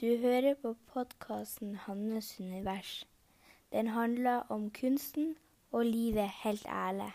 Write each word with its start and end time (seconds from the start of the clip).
Du 0.00 0.16
hører 0.16 0.54
på 0.62 0.76
podkasten 0.92 1.76
'Hannes 1.76 2.40
univers'. 2.40 3.04
Den 3.72 3.86
handler 3.86 4.36
om 4.48 4.70
kunsten 4.80 5.36
og 5.72 5.86
livet 5.86 6.30
helt 6.44 6.66
ærlig. 6.66 7.12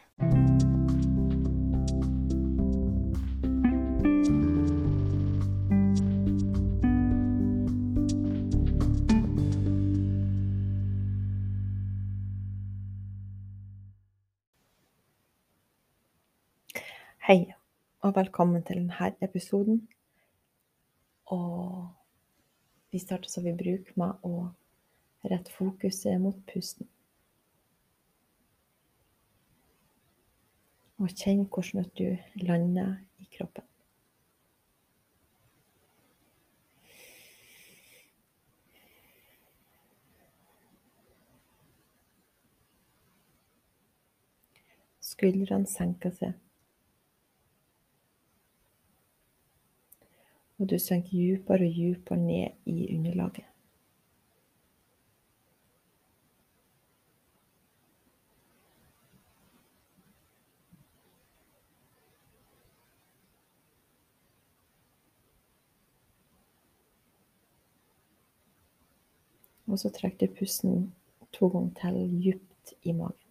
Hei, 17.27 17.54
og 17.99 18.16
velkommen 18.16 18.63
til 18.63 18.76
denne 18.76 19.16
episoden. 19.22 19.88
Vi 22.95 22.99
starter 22.99 23.30
så 23.30 23.41
vi 23.41 23.52
bruker 23.52 23.98
med 23.99 24.21
å 24.23 24.38
rette 25.27 25.52
fokuset 25.52 26.16
mot 26.23 26.38
pusten. 26.48 26.88
Og 31.03 31.12
kjenn 31.12 31.41
hvordan 31.44 31.89
du 32.00 32.05
lander 32.39 32.94
i 33.20 33.27
kroppen. 33.36 33.67
Skuldrene 45.03 45.67
senker 45.67 46.16
seg. 46.16 46.39
Og 50.58 50.70
du 50.70 50.80
synker 50.80 51.09
dypere 51.09 51.68
og 51.68 51.76
dypere 51.76 52.18
ned 52.18 52.48
i 52.66 52.95
underlaget. 52.98 53.44
Og 69.67 69.80
så 69.80 69.89
trekker 69.89 70.28
du 70.28 70.33
pusten 70.39 70.94
to 71.33 71.48
ganger 71.48 71.73
til 71.81 72.23
dypt 72.23 72.73
i 72.83 72.92
magen. 72.92 73.25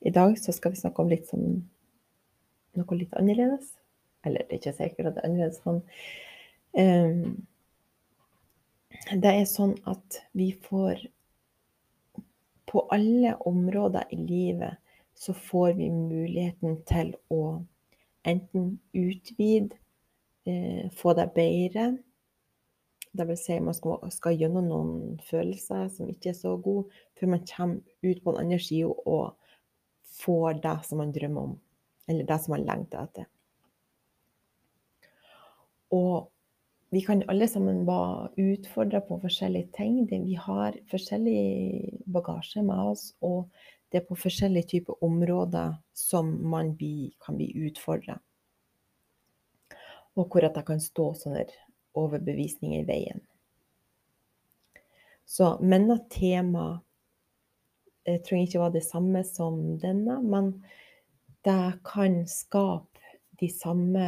I 0.00 0.10
dag 0.14 0.38
så 0.38 0.52
skal 0.56 0.72
vi 0.72 0.80
snakke 0.80 1.02
om 1.02 1.10
litt 1.12 1.28
sånn 1.28 1.62
noe 2.78 2.98
litt 2.98 3.14
annerledes. 3.18 3.72
Eller 4.26 4.44
det 4.46 4.56
er 4.56 4.60
ikke 4.60 4.76
sikkert 4.76 5.10
at 5.10 5.16
det 5.16 5.22
er 5.22 5.28
annerledes 5.28 5.62
sånn. 5.64 5.80
Det 9.10 9.32
er 9.32 9.46
sånn 9.48 9.74
at 9.90 10.20
vi 10.36 10.52
får 10.68 11.06
På 12.70 12.84
alle 12.94 13.32
områder 13.50 14.12
i 14.14 14.16
livet 14.16 14.78
så 15.18 15.32
får 15.34 15.72
vi 15.74 15.88
muligheten 15.90 16.76
til 16.86 17.08
å 17.34 17.64
enten 18.22 18.78
utvide, 18.94 19.74
eh, 20.46 20.86
få 20.94 21.16
det 21.18 21.26
bedre. 21.34 21.98
Det 23.10 23.26
vil 23.26 23.38
si 23.38 23.56
man 23.58 23.74
skal, 23.74 24.04
skal 24.14 24.36
gjennom 24.38 24.68
noen 24.70 24.92
følelser 25.26 25.88
som 25.90 26.10
ikke 26.12 26.30
er 26.30 26.38
så 26.38 26.54
gode, 26.62 26.92
før 27.18 27.32
man 27.34 27.46
kommer 27.48 27.80
ut 28.06 28.22
på 28.22 28.34
den 28.36 28.44
andre 28.44 28.60
sida 28.62 28.92
og 29.10 29.34
får 30.20 30.60
det 30.62 30.76
som 30.86 31.02
man 31.02 31.14
drømmer 31.14 31.48
om. 31.48 31.56
Eller 32.10 32.28
det 32.28 32.38
som 32.42 32.54
man 32.54 32.66
lengter 32.68 33.02
etter. 33.02 33.26
Og 35.90 36.30
vi 36.90 37.02
kan 37.06 37.22
alle 37.30 37.46
sammen 37.46 37.84
være 37.86 38.30
utfordra 38.38 39.00
på 39.06 39.18
forskjellige 39.22 39.70
ting. 39.76 40.00
Vi 40.10 40.34
har 40.34 40.78
forskjellig 40.90 42.00
bagasje 42.10 42.62
med 42.66 42.90
oss, 42.92 43.12
og 43.22 43.50
det 43.90 44.00
er 44.00 44.08
på 44.08 44.18
forskjellige 44.18 44.70
typer 44.74 45.04
områder 45.04 45.76
som 45.94 46.30
man 46.50 46.76
kan 46.78 47.38
bli 47.38 47.50
utfordra. 47.66 48.18
Og 50.18 50.26
hvor 50.26 50.44
at 50.44 50.54
det 50.54 50.66
kan 50.66 50.82
stå 50.82 51.12
sånne 51.14 51.46
overbevisninger 51.98 52.82
i 52.82 52.88
veien. 52.88 53.20
Så 55.26 55.56
mine 55.62 55.98
tema 56.10 56.80
jeg 58.08 58.22
trenger 58.24 58.48
ikke 58.48 58.62
være 58.62 58.76
det 58.78 58.86
samme 58.86 59.20
som 59.28 59.60
denne, 59.78 60.16
men 60.24 60.54
det 61.44 61.80
kan 61.86 62.22
skape 62.28 63.18
de 63.40 63.48
samme 63.52 64.06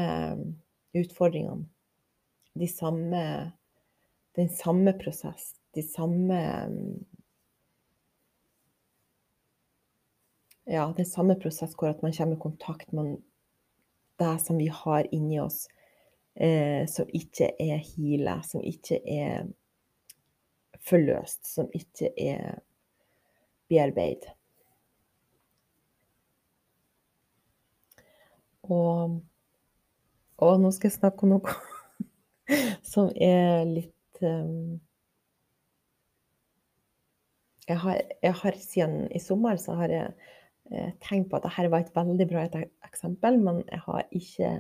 utfordringene 0.96 1.68
de 2.54 2.68
samme 2.68 3.52
Den 4.36 4.48
samme 4.48 4.92
prosess, 4.92 5.54
de 5.74 5.82
samme 5.82 6.68
Ja, 10.64 10.92
den 10.96 11.06
samme 11.06 11.34
prosess 11.34 11.74
hvor 11.74 11.90
at 11.90 12.02
man 12.02 12.12
kommer 12.12 12.36
i 12.36 12.40
kontakt 12.40 12.92
med 12.92 13.16
det 14.18 14.40
som 14.40 14.58
vi 14.58 14.68
har 14.68 15.06
inni 15.14 15.40
oss, 15.40 15.66
eh, 16.34 16.86
som 16.88 17.08
ikke 17.12 17.52
er 17.60 17.80
heala, 17.82 18.40
som 18.46 18.62
ikke 18.64 19.00
er 19.08 19.48
forløst, 20.82 21.44
som 21.54 21.68
ikke 21.74 22.12
er 22.18 22.60
bearbeidet. 23.68 24.32
Og, 28.62 29.18
og 30.38 30.60
nå 30.62 30.70
skal 30.70 30.88
jeg 30.88 30.98
snakke 31.00 31.26
om 31.26 31.34
noe 31.34 31.54
som 32.92 33.10
er 33.10 33.64
litt 33.66 34.22
um, 34.22 34.78
jeg, 37.66 37.78
har, 37.82 37.98
jeg 38.22 38.36
har, 38.38 38.58
Siden 38.60 38.94
i 39.10 39.20
sommer 39.22 39.58
så 39.58 39.74
har 39.80 39.90
jeg 39.90 40.30
eh, 40.70 40.94
tenkt 41.02 41.30
på 41.30 41.40
at 41.40 41.48
dette 41.48 41.72
var 41.72 41.82
et 41.82 41.92
veldig 41.96 42.28
bra 42.30 42.46
eksempel, 42.86 43.38
men 43.42 43.62
jeg 43.66 43.82
har 43.86 44.06
ikke 44.14 44.54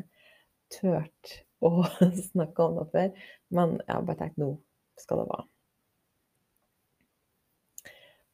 turt 0.72 1.32
å 1.62 1.86
snakke 2.32 2.66
om 2.66 2.78
det 2.80 2.88
før. 2.92 3.24
Men 3.54 3.78
jeg 3.86 3.94
har 3.94 4.06
bare 4.08 4.20
tenkt 4.24 4.40
nå 4.42 4.52
skal 5.00 5.22
det 5.22 5.30
være. 5.30 5.48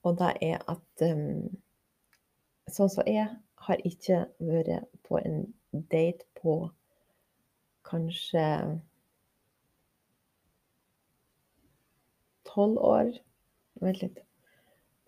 Og 0.09 0.19
det 0.19 0.33
er 0.47 0.63
at 0.71 1.05
um, 1.05 1.49
sånn 2.71 2.93
som 2.93 3.09
jeg 3.09 3.29
har 3.69 3.87
ikke 3.89 4.25
vært 4.41 4.87
på 5.09 5.19
en 5.21 5.41
date 5.93 6.25
på 6.39 6.61
kanskje 7.89 8.45
12 12.49 12.79
år 12.79 13.11
Vent 13.79 14.01
litt. 14.03 14.17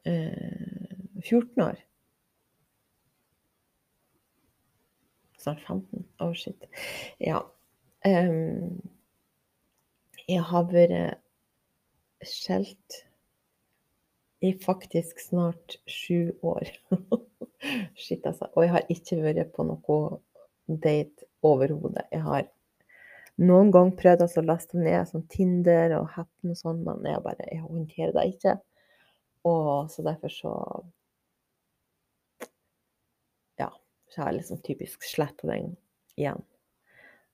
Eh, 0.07 0.93
14 1.25 1.63
år. 1.65 1.81
Snart 5.41 5.65
15. 5.65 6.05
Oh, 6.23 6.31
shit. 6.39 6.69
Ja. 7.19 7.41
Um, 8.07 8.81
jeg 10.29 10.45
har 10.47 10.69
vært 10.71 11.21
skjelt 12.25 13.01
i 14.41 14.55
faktisk 14.63 15.21
snart 15.21 15.77
sju 15.91 16.33
år. 16.47 16.71
Shit, 18.01 18.25
altså. 18.25 18.49
Og 18.55 18.65
jeg 18.65 18.73
har 18.73 18.89
ikke 18.93 19.21
vært 19.25 19.53
på 19.57 19.67
noe 19.69 19.99
date 20.81 21.29
overhodet. 21.45 22.07
Jeg 22.13 22.25
har 22.25 22.49
noen 23.41 23.73
ganger 23.73 23.97
prøvd 24.01 24.25
altså, 24.27 24.41
å 24.43 24.49
laste 24.49 24.81
ned 24.81 25.09
sånn 25.09 25.27
Tinder 25.33 25.97
og 25.99 26.09
Happen 26.17 26.55
og 26.55 26.59
sånn, 26.61 26.83
men 26.87 27.05
jeg 27.09 27.25
bare 27.25 27.49
jeg 27.49 27.65
håndterer 27.65 28.17
det 28.17 28.27
ikke. 28.35 28.57
Og 29.49 29.93
så 29.93 30.05
derfor 30.07 30.33
så 30.35 30.55
Ja, 33.61 33.69
så 34.09 34.23
har 34.23 34.33
jeg 34.33 34.41
liksom 34.41 34.61
typisk 34.65 35.05
sletta 35.09 35.49
den 35.49 35.75
igjen. 36.17 36.41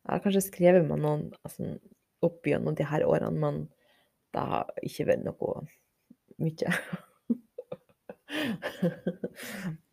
Jeg 0.06 0.12
har 0.14 0.22
kanskje 0.22 0.44
skrevet 0.46 0.84
med 0.86 1.02
noen 1.02 1.24
altså, 1.42 1.72
opp 2.22 2.46
gjennom 2.46 2.76
de 2.78 2.86
her 2.86 3.02
årene, 3.06 3.34
men 3.42 3.64
det 4.34 4.44
har 4.52 4.70
ikke 4.86 5.08
vært 5.08 5.24
noe 5.26 5.64
mye. 6.38 6.74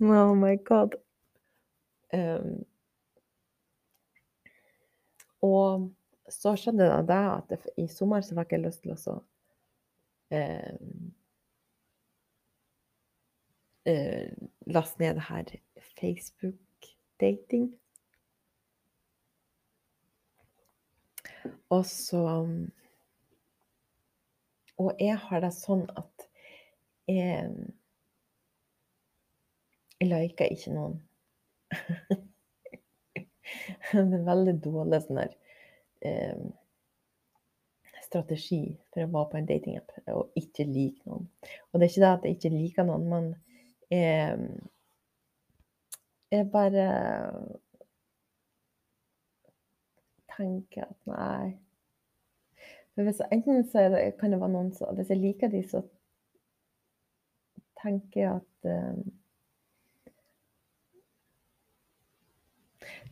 oh 0.14 0.36
my 0.38 0.54
god. 0.68 1.00
Um, 2.14 2.62
og 5.42 5.90
så 6.30 6.54
skjedde 6.56 6.86
det 6.86 7.08
da 7.10 7.20
at 7.40 7.50
det, 7.50 7.60
i 7.82 7.88
sommer 7.90 8.22
så 8.22 8.38
fikk 8.38 8.54
jeg 8.56 8.64
lyst 8.64 8.84
til 8.86 8.94
å 8.94 9.16
eh, 10.34 10.76
eh, 13.90 14.30
laste 14.70 15.02
ned 15.02 15.18
det 15.20 15.26
her 15.28 15.56
Facebook-dating. 15.98 17.72
Og 21.74 21.86
så 21.90 22.24
Og 24.78 25.00
jeg 25.00 25.18
har 25.22 25.44
det 25.44 25.52
sånn 25.56 25.84
at 26.00 26.28
jeg, 27.08 27.50
jeg 30.00 30.10
liker 30.10 30.56
ikke 30.56 30.74
noen. 30.74 30.96
det 33.94 34.18
er 34.18 34.26
veldig 34.28 34.56
dårlig 34.64 35.00
sånn 35.04 35.20
der 35.20 35.36
eh, 36.10 36.42
strategi 38.14 38.62
for 38.92 39.06
å 39.06 39.12
være 39.14 39.30
på 39.32 39.40
en 39.40 39.50
datingapp 39.50 39.96
og 40.14 40.40
ikke 40.40 40.68
like 40.70 41.02
noen. 41.10 41.28
Og 41.72 41.80
det 41.80 41.88
er 41.88 41.92
ikke 41.92 42.04
det 42.04 42.12
at 42.12 42.28
jeg 42.28 42.38
ikke 42.38 42.54
liker 42.54 42.88
noen, 42.88 43.08
men 43.10 43.30
jeg, 43.94 44.38
jeg 46.34 46.50
bare 46.54 46.88
tenker 50.38 50.88
at 50.90 51.10
nei 51.10 51.54
For 52.94 53.08
hvis, 53.08 53.22
Enten 53.34 53.64
så 53.66 53.88
det, 53.94 54.04
kan 54.20 54.34
det 54.34 54.40
være 54.42 54.54
noen 54.54 54.72
som 54.76 54.96
Hvis 54.98 55.12
jeg 55.14 55.22
liker 55.22 55.52
de, 55.54 55.64
så 55.68 55.84
tenker 57.84 58.22
jeg 58.22 58.40
at 58.40 58.70
um, 58.70 59.04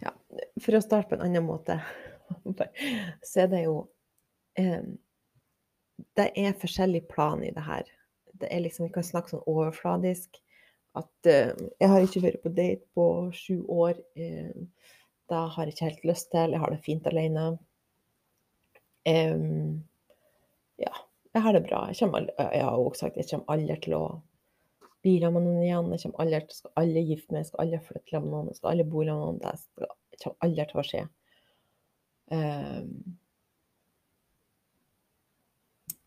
Ja, 0.01 0.13
for 0.63 0.77
å 0.77 0.83
starte 0.83 1.11
på 1.11 1.17
en 1.17 1.25
annen 1.27 1.45
måte, 1.45 1.77
så 3.27 3.43
er 3.43 3.49
det 3.51 3.65
jo 3.65 3.75
um, 4.57 4.93
Det 6.17 6.29
er 6.39 6.57
forskjellig 6.61 7.03
plan 7.11 7.43
i 7.45 7.51
det 7.53 7.65
her. 7.65 7.89
Det 8.41 8.49
er 8.49 8.63
liksom, 8.63 8.87
Vi 8.87 8.95
kan 8.95 9.05
snakke 9.05 9.35
sånn 9.35 9.45
overfladisk. 9.45 10.39
At 10.97 11.29
uh, 11.29 11.51
jeg 11.79 11.91
har 11.91 12.03
ikke 12.03 12.23
vært 12.25 12.41
på 12.43 12.53
date 12.55 12.87
på 12.97 13.05
sju 13.35 13.61
år. 13.69 13.99
Uh, 14.17 14.65
da 15.31 15.45
har 15.53 15.67
jeg 15.67 15.75
ikke 15.75 15.87
helt 15.89 16.09
lyst 16.11 16.31
til. 16.33 16.55
Jeg 16.55 16.61
har 16.61 16.73
det 16.73 16.81
fint 16.85 17.07
alene. 17.07 17.45
Um, 19.07 19.79
ja, 20.81 20.91
jeg 21.33 21.45
har 21.45 21.55
det 21.55 21.63
bra. 21.69 21.85
Jeg, 21.89 22.01
kommer, 22.01 22.27
jeg 22.37 22.65
har 22.67 22.75
også 22.75 23.05
sagt 23.05 23.17
jeg 23.17 23.29
kommer 23.31 23.55
aldri 23.55 23.77
til 23.85 23.97
å 23.97 24.03
bli 25.01 25.15
sammen 25.21 25.47
med 25.47 25.55
noen 25.55 25.65
igjen. 25.65 25.93
Jeg 25.95 26.03
kommer 26.05 26.25
aldri 26.25 26.57
skal 26.59 26.75
alle 26.83 27.05
gifte 27.07 27.35
meg, 27.35 27.47
skal 27.47 27.63
alle 27.65 27.81
flytte 27.87 28.13
sammen 28.13 28.29
med 28.29 28.37
noen, 28.37 28.59
skal 28.59 28.73
alle 28.73 28.87
bo 28.91 29.05
sammen 29.07 29.23
med 29.23 29.27
noen. 29.29 29.41
Det 29.45 29.55
skal, 29.63 29.95
kommer 30.25 30.47
aldri 30.47 30.67
til 30.69 30.83
å 30.83 30.87
skje. 30.91 31.05
Um, 32.31 32.91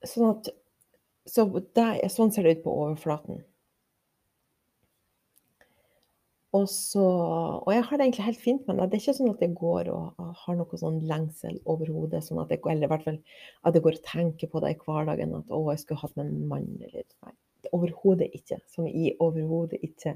sånn 0.05 0.31
at 0.31 0.53
så 1.25 1.47
det, 1.49 1.89
sånn 2.13 2.33
ser 2.33 2.45
det 2.45 2.59
ut 2.59 2.65
på 2.67 2.73
overflaten. 2.85 3.41
Og, 6.55 6.69
så, 6.71 7.03
og 7.03 7.71
jeg 7.75 7.83
har 7.83 7.99
det 7.99 8.05
egentlig 8.05 8.27
helt 8.29 8.43
fint 8.43 8.67
med 8.69 8.77
det. 8.79 8.85
Det 8.91 8.99
er 8.99 9.03
ikke 9.03 9.17
sånn 9.17 9.33
at 9.33 9.41
jeg 9.43 9.55
går 9.59 9.89
og, 9.91 10.21
har 10.45 10.59
noe 10.59 10.79
sånn 10.79 11.01
lengsel 11.09 11.57
overhodet. 11.71 12.21
Sånn 12.23 12.39
at 12.43 12.53
jeg, 12.55 12.63
eller 12.71 12.87
i 12.87 12.93
hvert 12.93 13.07
fall 13.09 13.19
at 13.67 13.75
jeg 13.75 13.85
går 13.87 13.99
og 13.99 14.07
tenker 14.07 14.53
på 14.53 14.63
det 14.63 14.75
i 14.75 14.79
hverdagen. 14.85 15.35
At 15.41 15.51
å, 15.51 15.65
jeg 15.73 15.83
skulle 15.83 16.05
hatt 16.05 16.15
med 16.21 16.31
en 16.31 16.47
mann 16.53 16.71
eller 16.79 17.03
nei. 17.27 17.35
Overhodet 17.75 18.31
ikke. 18.39 18.61
Som 18.71 18.87
i 18.87 19.11
overhodet 19.25 19.83
ikke. 19.83 20.15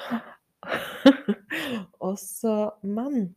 og 2.06 2.14
så, 2.22 2.54
men 2.86 3.32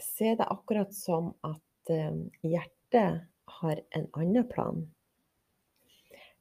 så 0.00 0.32
er 0.32 0.38
det 0.40 0.50
akkurat 0.50 0.94
som 0.96 1.34
at 1.46 1.94
um, 1.94 2.24
hjertet 2.42 3.22
har 3.60 3.82
en 3.94 4.10
annen 4.18 4.46
plan. 4.50 4.82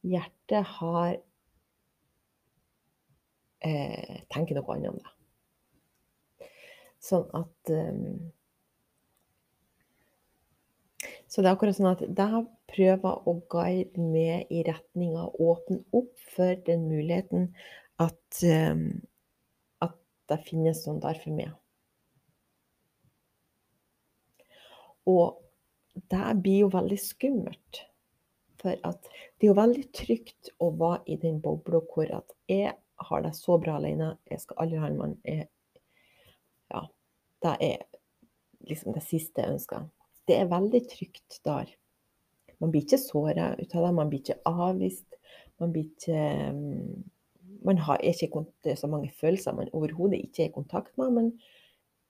Hjertet 0.02 0.64
har 0.80 1.20
eh, 3.66 4.22
tenker 4.34 4.58
noe 4.58 4.76
annet 4.76 4.94
om 4.94 5.00
det. 5.00 6.50
Sånn 7.04 7.26
at 7.38 7.72
um, 7.72 8.32
Så 11.30 11.44
det 11.44 11.48
er 11.48 11.54
akkurat 11.54 11.78
sånn 11.78 11.92
at 11.92 12.02
jeg 12.04 12.40
prøver 12.74 13.28
å 13.30 13.36
guide 13.54 14.02
med 14.02 14.50
i 14.50 14.64
retning 14.66 15.14
av 15.14 15.30
å 15.30 15.52
åpne 15.54 15.84
opp 15.96 16.12
for 16.34 16.58
den 16.66 16.88
muligheten 16.90 17.52
at, 18.02 18.42
um, 18.42 18.88
at 19.86 19.94
det 20.32 20.40
finnes 20.48 20.82
sånn 20.84 20.98
der 21.04 21.20
for 21.22 21.38
meg. 21.38 21.54
Og 25.10 25.38
det 26.10 26.34
blir 26.42 26.66
jo 26.66 26.74
veldig 26.74 27.00
skummelt. 27.02 27.84
For 28.60 28.76
at 28.84 29.06
det 29.08 29.48
er 29.48 29.52
jo 29.52 29.60
veldig 29.62 29.86
trygt 29.96 30.52
å 30.60 30.74
være 30.76 31.14
i 31.14 31.20
den 31.22 31.40
bobla 31.44 31.80
hvor 31.94 32.10
at 32.18 32.36
jeg 32.50 32.74
har 33.00 33.22
det 33.22 33.36
så 33.38 33.58
bra 33.62 33.78
alene. 33.80 34.14
Jeg 34.30 34.42
skal 34.44 34.60
aldri 34.64 34.80
ha 34.82 34.90
en 34.90 34.98
mann. 35.00 35.16
Jeg, 35.26 35.48
ja, 36.74 36.86
det 37.44 37.56
er 37.66 37.78
liksom 38.70 38.96
det 38.96 39.04
siste 39.06 39.44
jeg 39.44 39.56
ønsker. 39.58 39.86
Det 40.28 40.38
er 40.38 40.52
veldig 40.52 40.82
trygt 40.92 41.40
der. 41.46 41.72
Man 42.60 42.72
blir 42.72 42.84
ikke 42.84 43.00
såra 43.02 43.54
ut 43.56 43.76
av 43.76 43.86
det, 43.86 43.94
man 43.96 44.12
blir 44.12 44.20
ikke 44.20 44.42
avvist. 44.50 45.08
Man 45.60 45.72
blir 45.74 45.88
ikke 45.88 46.52
mm, 46.54 47.08
Man 47.66 47.78
har 47.78 47.98
ikke 47.98 48.76
så 48.76 48.88
mange 48.88 49.12
følelser 49.20 49.52
man 49.52 49.70
overhodet 49.74 50.22
ikke 50.24 50.44
er 50.44 50.48
i 50.48 50.54
kontakt 50.54 50.98
med. 50.98 51.12
Man 51.12 51.32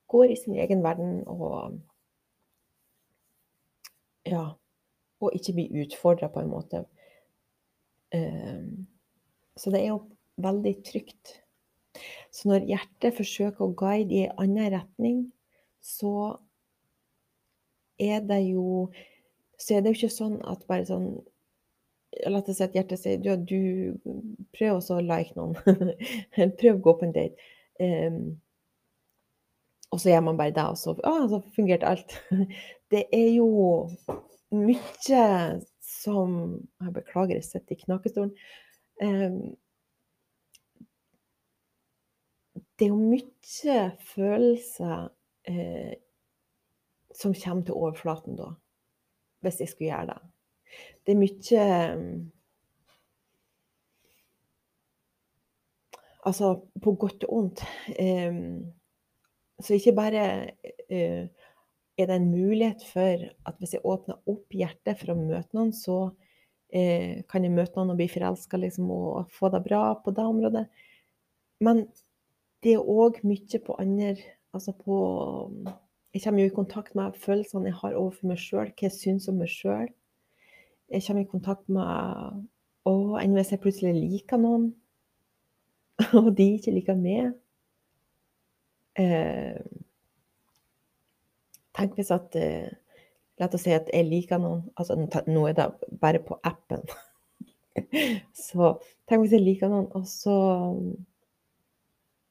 går 0.08 0.24
i 0.30 0.36
sin 0.36 0.54
egen 0.54 0.82
verden 0.82 1.24
og 1.26 1.80
Ja. 4.26 4.48
Og 5.20 5.32
ikke 5.34 5.52
blir 5.52 5.82
utfordra 5.82 6.28
på 6.28 6.40
en 6.40 6.48
måte. 6.48 6.84
Um, 8.14 8.86
så 9.56 9.70
det 9.70 9.80
er 9.80 9.88
jo 9.88 10.02
veldig 10.40 10.74
trygt. 10.86 11.40
Så 12.30 12.50
når 12.50 12.68
hjertet 12.68 13.16
forsøker 13.18 13.66
å 13.66 13.74
guide 13.76 14.14
i 14.14 14.26
en 14.28 14.36
annen 14.44 14.72
retning, 14.76 15.24
så 15.82 16.38
er 18.00 18.20
det 18.24 18.42
jo 18.50 18.90
Så 19.60 19.74
er 19.76 19.82
det 19.82 19.90
jo 19.90 19.98
ikke 19.98 20.14
sånn 20.14 20.38
at 20.48 20.62
bare 20.68 20.86
sånn 20.88 21.08
La 22.26 22.40
oss 22.40 22.48
si 22.56 22.64
at 22.64 22.74
hjertet 22.74 23.00
sier 23.00 23.20
ja, 23.24 23.36
du 23.36 23.94
prøv 24.56 24.78
også 24.78 24.96
å 24.98 25.04
like 25.04 25.36
noen. 25.36 25.54
prøv 26.60 26.72
å 26.72 26.80
gå 26.82 26.94
på 26.98 27.06
en 27.06 27.12
date. 27.14 27.50
Um, 27.78 28.16
og 29.94 30.00
så 30.02 30.10
gjør 30.10 30.24
man 30.26 30.40
bare 30.40 30.54
det, 30.56 30.64
og 30.64 30.78
så, 30.78 30.96
ah, 31.06 31.22
så 31.30 31.38
fungerte 31.54 31.86
alt. 31.86 32.16
det 32.92 33.04
er 33.14 33.28
jo 33.36 33.46
mye 34.50 35.22
som 35.86 36.34
Jeg 36.80 36.94
beklager, 36.98 37.38
jeg 37.38 37.46
sitter 37.46 37.76
i 37.76 37.80
knakestolen. 37.84 38.34
Um, 39.02 39.54
det 42.80 42.86
er 42.86 42.94
jo 42.94 42.96
mye 42.96 43.80
følelser 44.14 45.10
eh, 45.52 45.94
som 47.12 47.34
kommer 47.36 47.66
til 47.66 47.76
overflaten 47.76 48.38
da, 48.38 48.54
hvis 49.44 49.60
jeg 49.60 49.68
skulle 49.68 49.90
gjøre 49.90 50.14
det. 50.14 50.20
Det 51.04 51.12
er 51.12 51.20
mye 51.20 51.64
Altså 56.28 56.50
på 56.84 56.92
godt 57.00 57.24
og 57.24 57.36
ondt. 57.36 57.62
Eh, 57.96 58.34
så 59.60 59.76
ikke 59.76 59.94
bare 59.96 60.24
eh, 60.92 61.28
er 61.96 62.08
det 62.08 62.16
en 62.16 62.28
mulighet 62.32 62.84
for 62.92 63.24
at 63.48 63.56
hvis 63.60 63.72
jeg 63.76 63.84
åpner 63.88 64.20
opp 64.28 64.52
hjertet 64.52 65.00
for 65.00 65.14
å 65.14 65.16
møte 65.16 65.56
noen, 65.56 65.72
så 65.72 66.10
eh, 66.72 67.24
kan 67.24 67.44
jeg 67.44 67.54
møte 67.56 67.76
noen 67.78 67.94
og 67.94 68.00
bli 68.00 68.08
forelska 68.12 68.60
liksom, 68.60 68.92
og 68.92 69.32
få 69.32 69.48
det 69.54 69.62
bra 69.64 69.94
på 70.04 70.12
det 70.16 70.28
området. 70.28 70.66
Men 71.64 71.86
det 72.64 72.74
er 72.76 72.84
òg 72.84 73.22
mye 73.24 73.60
på 73.66 73.76
andre 73.80 74.16
Altså 74.52 74.72
på 74.72 74.96
Jeg 76.14 76.22
kommer 76.24 76.42
jo 76.42 76.46
i 76.46 76.54
kontakt 76.54 76.94
med 76.94 77.12
følelsene 77.14 77.70
jeg 77.70 77.74
har 77.82 77.94
overfor 77.94 78.26
meg 78.26 78.38
sjøl, 78.42 78.72
hva 78.72 78.82
jeg 78.88 78.92
syns 78.96 79.28
om 79.30 79.36
meg 79.38 79.48
sjøl. 79.48 79.86
Jeg 80.90 81.04
kommer 81.06 81.22
i 81.22 81.30
kontakt 81.30 81.68
med 81.70 82.40
Å, 82.90 82.94
enn 83.20 83.36
hvis 83.36 83.52
jeg 83.52 83.60
plutselig 83.62 83.92
liker 83.94 84.40
noen, 84.40 84.70
og 86.18 86.32
de 86.34 86.46
ikke 86.56 86.74
liker 86.74 86.96
meg? 86.98 87.34
Eh, 88.98 89.60
tenk 91.76 91.94
hvis 91.94 92.10
at 92.10 92.34
eh, 92.40 92.72
La 93.40 93.46
oss 93.48 93.62
si 93.64 93.72
at 93.72 93.86
jeg 93.88 94.04
liker 94.04 94.40
noen 94.42 94.66
altså 94.74 94.98
Nå 95.30 95.44
er 95.48 95.54
det 95.56 95.68
bare 96.00 96.18
på 96.20 96.36
appen. 96.44 96.82
så 98.48 98.74
tenk 99.08 99.22
hvis 99.22 99.36
jeg 99.36 99.44
liker 99.46 99.70
noen, 99.70 99.86
og 99.94 100.04
så 100.10 100.34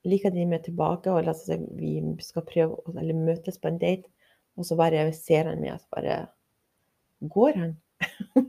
liker 0.08 0.32
de 0.32 0.46
meg 0.48 0.64
tilbake, 0.64 1.12
og 1.12 1.26
la 1.26 1.34
oss 1.34 1.46
si 1.48 1.58
vi 1.76 2.00
skal 2.24 2.46
prøve 2.48 2.96
eller 2.96 3.18
møtes 3.18 3.60
på 3.60 3.72
en 3.72 3.80
date, 3.82 4.08
og 4.60 4.68
så 4.68 4.78
bare 4.80 5.10
ser 5.16 5.50
han 5.52 5.62
meg, 5.64 5.76
og 5.76 5.82
så 5.82 5.88
bare 5.96 6.18
går 7.34 7.60
han. 7.60 7.78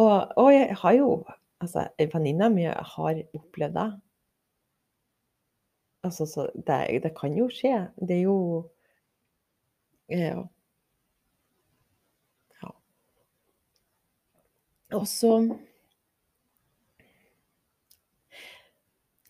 og, 0.00 0.32
og, 0.36 0.52
jeg 0.52 0.76
har 0.82 1.00
jo 1.00 1.24
Altså, 1.64 1.86
venninna 2.12 2.50
mi 2.52 2.66
har 2.66 3.20
opplevd 3.32 3.72
det. 3.72 4.00
Altså, 6.04 6.26
så 6.26 6.50
det, 6.52 7.02
det, 7.02 7.12
kan 7.16 7.32
jo 7.38 7.46
skje. 7.48 7.88
Det 7.96 8.18
er 8.18 8.26
jo 8.26 8.70
Ja. 10.10 10.42
ja. 12.62 12.70
Og 14.92 15.06
så 15.08 15.38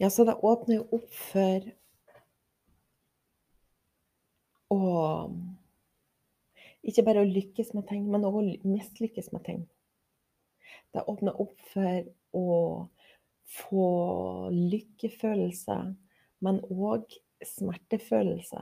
Ja, 0.05 0.11
så 0.11 0.25
det 0.29 0.35
åpner 0.35 0.77
jo 0.77 0.83
opp 0.99 1.13
for 1.17 1.71
ikke 6.85 7.05
bare 7.07 7.23
å 7.25 7.29
lykkes 7.29 7.71
med 7.73 7.87
ting, 7.89 8.03
men 8.13 8.27
òg 8.29 8.37
mislykkes 8.69 9.31
med 9.33 9.47
ting. 9.47 9.63
Det 10.93 11.07
åpner 11.09 11.41
opp 11.41 11.57
for 11.71 12.05
å 12.37 12.45
få 13.49 13.89
lykkefølelse, 14.53 15.79
men 16.45 16.61
òg 16.69 17.17
smertefølelse. 17.55 18.61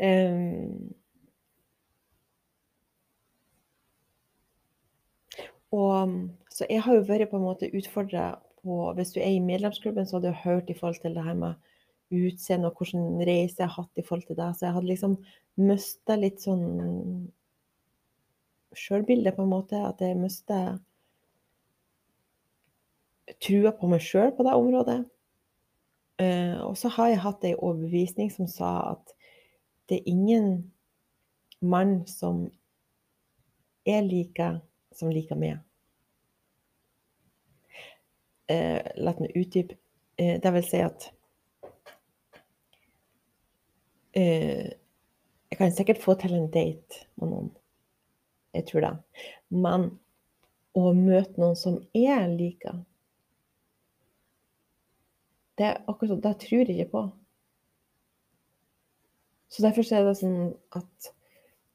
Um, 0.00 0.94
og 5.70 6.14
så 6.50 6.66
jeg 6.70 6.82
har 6.82 6.96
jo 6.96 7.06
vært 7.06 7.30
på 7.30 7.38
en 7.38 7.46
måte 7.46 7.70
utfordra 7.76 8.38
på 8.60 8.92
Hvis 8.92 9.14
du 9.14 9.20
er 9.20 9.30
i 9.32 9.40
medlemsklubben, 9.40 10.06
så 10.06 10.18
hadde 10.18 10.28
du 10.34 10.42
hørt 10.44 10.68
i 10.68 10.74
forhold 10.76 11.00
til 11.00 11.14
det 11.14 11.24
her 11.24 11.34
med 11.34 11.54
utseende 12.10 12.68
og 12.68 12.76
hvilken 12.76 13.22
reise 13.24 13.62
jeg 13.62 13.68
har 13.70 13.82
hatt 13.82 14.02
i 14.02 14.04
forhold 14.04 14.26
til 14.26 14.36
det. 14.36 14.48
Så 14.56 14.66
jeg 14.66 14.74
hadde 14.74 14.90
liksom 14.90 15.14
mista 15.56 16.16
litt 16.18 16.42
sånn 16.44 16.66
sjølbilde, 18.76 19.32
på 19.32 19.46
en 19.46 19.52
måte. 19.54 19.80
At 19.80 20.02
jeg 20.04 20.18
mista 20.20 20.58
trua 23.40 23.72
på 23.76 23.88
meg 23.88 24.04
sjøl 24.04 24.34
på 24.36 24.44
det 24.44 24.58
området. 24.58 25.00
Uh, 26.20 26.60
og 26.68 26.76
så 26.76 26.90
har 26.92 27.14
jeg 27.14 27.24
hatt 27.24 27.48
ei 27.48 27.54
overbevisning 27.56 28.28
som 28.34 28.48
sa 28.50 28.74
at 28.90 29.14
det 29.88 30.02
er 30.02 30.10
ingen 30.10 30.50
mann 31.64 32.02
som 32.10 32.50
er 33.88 34.04
like 34.04 34.50
som 34.96 35.12
liker 35.12 35.38
meg. 35.38 35.60
Eh, 38.50 38.82
la 38.98 39.14
meg 39.18 39.36
utdype. 39.38 39.78
Eh, 40.18 40.36
det 40.42 40.52
vil 40.56 40.66
si 40.66 40.82
at 40.82 41.06
eh, 44.18 44.76
Jeg 45.50 45.58
kan 45.58 45.72
sikkert 45.74 46.02
få 46.02 46.14
til 46.18 46.34
en 46.34 46.50
date 46.50 47.04
med 47.18 47.30
noen. 47.30 47.50
Jeg 48.54 48.66
tror 48.68 48.86
det. 48.86 48.92
Men 49.50 49.90
å 50.78 50.92
møte 50.94 51.42
noen 51.42 51.58
som 51.58 51.80
jeg 51.94 52.30
liker 52.36 52.82
det 55.60 55.66
er 55.68 55.80
akkurat 55.90 56.14
sånn, 56.14 56.22
det 56.24 56.30
tror 56.40 56.62
jeg 56.62 56.76
ikke 56.78 56.92
på. 56.94 57.00
Så 59.52 59.60
derfor 59.60 59.84
er 59.92 60.06
det 60.06 60.14
sånn 60.16 60.54
at 60.78 61.10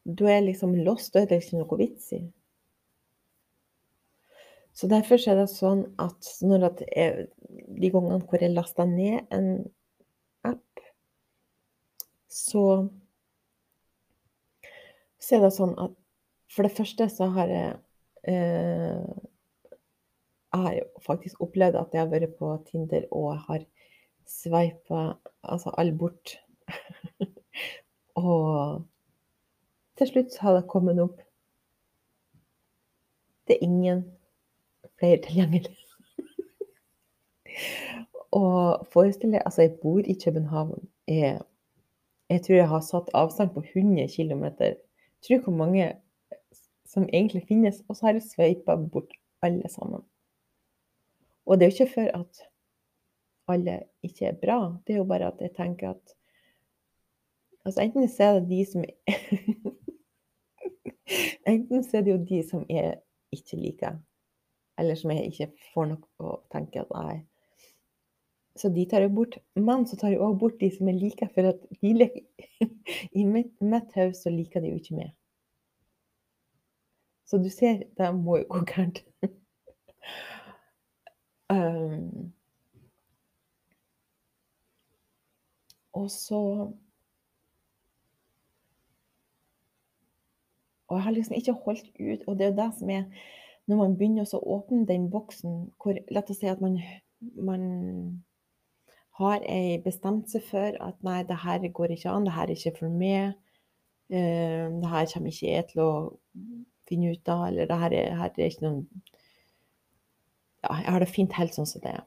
du 0.06 0.24
er 0.32 0.42
liksom 0.42 0.74
lost, 0.88 1.14
er 1.14 1.28
det 1.30 1.44
ikke 1.44 1.60
noe 1.60 1.78
vits 1.78 2.08
i. 2.18 2.24
Så 4.76 4.90
derfor 4.92 5.22
er 5.24 5.38
det 5.40 5.48
sånn 5.54 5.86
at 6.04 6.28
når 6.44 6.66
at 6.68 6.82
jeg, 6.90 7.28
de 7.80 7.92
gangene 7.94 8.20
hvor 8.28 8.42
jeg 8.44 8.52
lasta 8.52 8.84
ned 8.90 9.24
en 9.32 9.48
app, 10.44 10.82
så, 12.28 12.64
så 15.16 15.38
er 15.38 15.46
det 15.46 15.54
sånn 15.56 15.78
at 15.80 15.96
for 16.52 16.68
det 16.68 16.76
første 16.76 17.08
så 17.12 17.30
har 17.36 17.52
jeg 17.52 17.72
eh, 18.32 19.16
Jeg 20.56 20.64
har 20.66 20.76
faktisk 21.04 21.42
opplevd 21.44 21.76
at 21.76 21.96
jeg 21.96 22.00
har 22.00 22.12
vært 22.12 22.36
på 22.40 22.52
Tinder 22.70 23.08
og 23.12 23.42
har 23.48 23.64
sveipa 24.26 25.18
altså 25.44 25.74
alle 25.76 25.92
bort. 25.92 26.38
Og 28.16 28.86
til 30.00 30.08
slutt 30.08 30.38
har 30.40 30.56
det 30.56 30.70
kommet 30.72 31.00
opp 31.04 31.20
Det 33.48 33.58
er 33.58 33.68
ingen 33.68 34.06
flere 35.00 35.22
tilgjengelig. 35.24 35.76
og 38.42 38.88
forestill 38.92 39.36
deg 39.36 39.44
Altså, 39.46 39.62
jeg 39.62 39.78
bor 39.82 40.00
i 40.00 40.18
København. 40.26 40.90
Jeg, 41.08 41.42
jeg, 42.30 42.42
tror 42.42 42.56
jeg 42.56 42.70
har 42.70 42.82
satt 42.82 43.14
avstand 43.14 43.54
på 43.54 43.64
100 43.76 44.08
km. 44.16 44.46
Tror 45.26 45.44
hvor 45.44 45.56
mange 45.56 45.94
som 46.86 47.10
egentlig 47.14 47.46
finnes. 47.48 47.84
Og 47.88 47.96
så 47.96 48.06
har 48.06 48.14
jeg 48.14 48.24
sveipa 48.24 48.76
bort 48.76 49.12
alle 49.42 49.70
sammen. 49.70 50.02
Og 51.46 51.60
det 51.60 51.66
er 51.66 51.72
jo 51.72 51.84
ikke 51.84 51.94
for 51.94 52.20
at 52.20 52.44
alle 53.48 53.80
ikke 54.04 54.26
er 54.26 54.40
bra. 54.42 54.78
Det 54.88 54.94
er 54.94 54.98
jo 54.98 55.10
bare 55.10 55.28
at 55.28 55.42
jeg 55.42 55.56
tenker 55.58 55.90
at 55.90 56.16
Altså 57.66 57.82
enten 57.82 58.10
så 58.10 58.24
er 58.24 58.40
det 58.40 58.50
de 58.50 58.66
som 58.66 58.84
Enten 61.52 61.84
så 61.84 61.98
er 61.98 62.02
det 62.02 62.12
jo 62.12 62.26
de 62.30 62.50
som 62.50 62.66
jeg 62.70 62.96
ikke 63.32 63.58
liker, 63.58 63.98
eller 64.78 64.96
som 65.00 65.12
jeg 65.12 65.32
ikke 65.32 65.48
får 65.74 65.86
nok 65.94 66.04
å 66.20 66.36
tenke 66.54 66.82
at 66.82 66.92
nei. 66.96 67.18
Så 68.56 68.70
de 68.72 68.86
tar 68.88 69.04
jo 69.04 69.10
bort. 69.12 69.38
Men 69.56 69.84
så 69.88 69.98
tar 70.00 70.14
jeg 70.14 70.22
òg 70.24 70.38
bort 70.40 70.60
de 70.62 70.70
som 70.72 70.88
jeg 70.88 71.02
liker, 71.02 71.28
for 71.36 71.44
at 71.52 71.60
de 71.82 71.92
i 73.20 73.26
mitt, 73.28 73.52
mitt 73.62 73.92
hode 73.98 74.16
så 74.16 74.30
liker 74.32 74.64
de 74.64 74.72
jo 74.72 74.80
ikke 74.80 74.96
meg. 75.00 75.12
Så 77.26 77.38
du 77.42 77.50
ser, 77.50 77.84
det 77.98 78.16
må 78.16 78.38
jo 78.40 78.46
gå 78.54 78.60
gærent. 78.70 79.04
um, 81.50 82.32
og 86.00 86.12
så 86.12 86.42
Og 90.88 90.98
jeg 90.98 91.04
har 91.04 91.12
liksom 91.12 91.36
ikke 91.36 91.54
holdt 91.66 91.88
ut. 92.00 92.22
Og 92.28 92.38
det 92.38 92.46
er 92.46 92.50
jo 92.52 92.58
det 92.62 92.74
som 92.78 92.90
er 92.90 93.04
Når 93.66 93.80
man 93.80 93.96
begynner 93.98 94.30
å 94.30 94.42
åpne 94.60 94.86
den 94.90 95.10
boksen 95.14 95.56
hvor 95.82 95.98
La 96.14 96.22
oss 96.22 96.38
si 96.38 96.50
at 96.50 96.62
man, 96.62 96.78
man 97.34 97.64
har 99.18 99.46
ei 99.50 99.80
bestemt 99.82 100.30
seg 100.30 100.44
for 100.50 100.78
at 100.84 101.00
nei, 101.08 101.24
det 101.26 101.40
her 101.42 101.66
går 101.74 101.96
ikke 101.96 102.12
an, 102.12 102.28
det 102.28 102.36
her 102.36 102.50
er 102.50 102.60
ikke 102.60 102.76
for 102.82 102.94
meg. 102.94 103.34
Uh, 104.12 104.70
det 104.82 104.92
her 104.92 105.10
kommer 105.14 105.34
ikke 105.34 105.50
jeg 105.50 105.68
til 105.72 105.82
å 105.82 105.92
finne 106.86 107.16
ut 107.16 107.32
av, 107.34 107.48
eller 107.48 107.72
det 107.72 107.80
her 107.82 107.96
er, 107.98 108.18
her 108.20 108.36
er 108.36 108.52
ikke 108.52 108.68
noen 108.68 108.84
Ja, 110.66 110.76
jeg 110.82 110.92
har 110.94 111.02
det 111.02 111.10
fint 111.14 111.34
helt 111.38 111.58
sånn 111.58 111.68
som 111.70 111.82
det 111.82 111.92
er. 111.94 112.06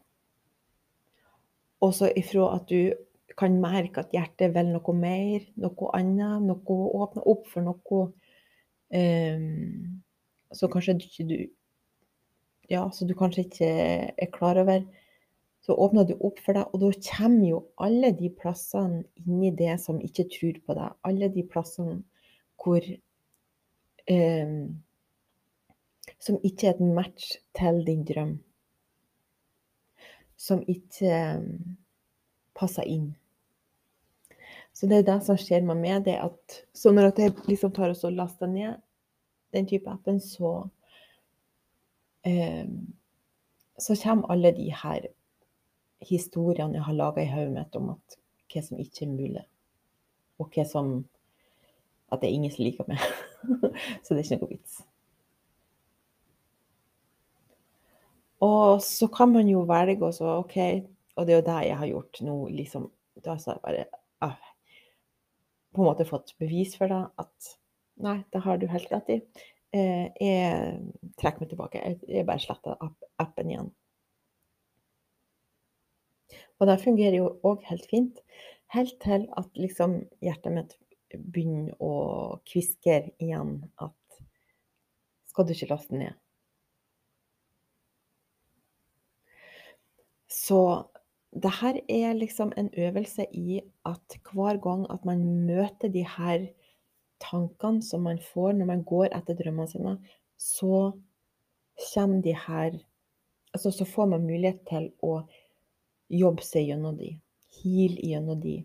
Også 1.83 2.09
ifra 2.19 2.49
at 2.57 2.71
du 2.71 2.95
kan 3.39 3.55
merke 3.63 4.03
at 4.03 4.15
hjertet 4.15 4.51
vil 4.55 4.73
noe 4.73 4.95
mer, 4.99 5.45
noe 5.63 5.91
annet, 5.95 6.43
noe 6.47 6.79
åpner 7.03 7.29
opp 7.31 7.47
for 7.51 7.67
noe 7.67 8.09
Um, 8.89 10.03
så 10.53 10.69
kanskje 10.73 10.99
du 10.99 11.05
ikke 11.07 11.29
du 11.29 11.39
Ja, 12.69 12.91
så 12.93 13.07
du 13.09 13.15
kanskje 13.17 13.47
ikke 13.47 13.69
er 14.13 14.29
klar 14.33 14.59
over. 14.61 14.83
Så 15.65 15.73
åpner 15.73 16.05
du 16.05 16.15
opp 16.21 16.39
for 16.45 16.53
deg, 16.53 16.69
og 16.73 16.83
da 16.83 16.91
kommer 17.07 17.47
jo 17.49 17.61
alle 17.81 18.11
de 18.17 18.29
plassene 18.29 19.03
inni 19.25 19.51
det 19.57 19.79
som 19.81 20.03
ikke 20.05 20.27
tror 20.35 20.59
på 20.67 20.77
deg. 20.77 20.99
Alle 21.09 21.31
de 21.33 21.45
plassene 21.49 22.03
hvor 22.61 22.85
eh, 22.85 24.53
Som 26.19 26.39
ikke 26.43 26.67
er 26.67 26.75
et 26.75 26.81
match 26.83 27.37
til 27.57 27.81
din 27.87 28.05
drøm. 28.05 28.39
Som 30.37 30.65
ikke 30.67 31.09
eh, 31.09 31.49
passer 32.59 32.85
inn. 32.89 33.15
Så 34.73 34.87
det 34.91 35.01
er 35.01 35.09
det 35.09 35.19
som 35.27 35.39
skjer 35.41 35.65
med 35.67 35.81
meg. 35.81 36.05
det 36.05 36.19
at, 36.21 36.63
Så 36.75 36.93
når 36.93 37.13
jeg 37.17 37.35
liksom 37.49 37.73
tar 37.73 37.91
og 37.97 38.13
laster 38.13 38.47
ned 38.47 38.77
den 39.53 39.67
type 39.67 39.91
appen, 39.91 40.21
så 40.21 40.69
eh, 42.23 42.67
så 43.79 43.97
kommer 43.97 44.33
alle 44.33 44.53
de 44.53 44.73
her 44.75 45.07
historiene 46.01 46.79
jeg 46.79 46.87
har 46.87 46.97
laga 46.99 47.23
i 47.23 47.31
hodet 47.31 47.55
mitt 47.55 47.79
om 47.79 47.93
at 47.95 48.19
hva 48.49 48.63
som 48.65 48.81
ikke 48.83 49.05
er 49.07 49.13
mulig. 49.13 49.47
Og 50.39 50.51
hva 50.55 50.67
som 50.67 50.99
At 52.09 52.23
det 52.23 52.31
er 52.31 52.39
ingen 52.39 52.49
som 52.51 52.65
liker 52.65 52.87
meg. 52.89 53.03
så 54.03 54.15
det 54.15 54.23
er 54.23 54.25
ikke 54.25 54.37
noe 54.41 54.49
vits. 54.55 54.79
Og 58.41 58.79
så 58.81 59.11
kan 59.13 59.29
man 59.29 59.51
jo 59.51 59.67
velge 59.69 60.07
og 60.07 60.15
så 60.17 60.39
OK, 60.39 60.57
og 61.21 61.27
det 61.27 61.35
er 61.35 61.37
jo 61.43 61.47
det 61.51 61.59
jeg 61.67 61.77
har 61.83 61.91
gjort 61.91 62.21
nå, 62.25 62.37
liksom. 62.49 62.87
Da 63.21 63.35
har 63.35 63.43
jeg 63.45 63.61
bare 63.61 63.85
ah, 64.25 64.39
på 65.75 65.83
en 65.83 65.89
måte 65.91 66.09
fått 66.09 66.33
bevis 66.41 66.79
for 66.81 66.89
det, 66.89 67.03
at 67.21 67.58
nei, 68.05 68.19
det 68.33 68.43
har 68.45 68.59
du 68.59 68.67
helt 68.71 68.93
rett 68.93 69.11
i. 69.13 69.19
Eh, 69.77 70.07
jeg 70.23 71.15
trekker 71.21 71.45
meg 71.45 71.51
tilbake. 71.53 71.83
Jeg 72.09 72.27
bare 72.29 72.43
sletter 72.43 72.79
appen 73.21 73.53
igjen. 73.53 73.71
Og 76.59 76.67
det 76.67 76.81
fungerer 76.83 77.19
jo 77.21 77.33
òg 77.47 77.65
helt 77.69 77.87
fint. 77.91 78.23
Helt 78.75 78.97
til 79.05 79.27
at 79.39 79.49
liksom 79.57 80.01
hjertet 80.25 80.55
mitt 80.55 80.75
begynner 81.15 81.77
å 81.81 82.39
kviske 82.49 83.01
igjen 83.23 83.61
at 83.81 83.95
skal 85.31 85.47
du 85.47 85.55
ikke 85.55 85.71
laste 85.71 85.97
ned? 85.97 86.17
Så 90.29 90.61
det 91.33 91.53
her 91.61 91.79
er 91.89 92.17
liksom 92.17 92.53
en 92.57 92.71
øvelse 92.77 93.27
i 93.33 93.61
at 93.87 94.19
hver 94.33 94.59
gang 94.61 94.87
at 94.93 95.05
man 95.05 95.25
møter 95.47 95.89
de 95.93 96.05
her 96.17 96.49
tankene 97.23 97.83
som 97.83 98.05
man 98.07 98.21
får 98.23 98.57
når 98.59 98.71
man 98.71 98.85
går 98.87 99.13
etter 99.17 99.39
drømmene 99.39 99.71
sine, 99.71 99.97
så 100.37 100.93
kommer 101.93 102.23
de 102.23 102.37
her 102.47 102.79
Altså 103.57 103.71
så 103.73 103.85
får 103.89 104.07
man 104.07 104.27
mulighet 104.29 104.59
til 104.69 104.91
å 105.03 105.23
jobbe 106.13 106.45
seg 106.45 106.67
gjennom 106.69 106.99
de, 106.99 107.15
heal 107.57 107.95
gjennom 108.05 108.37
de, 108.43 108.59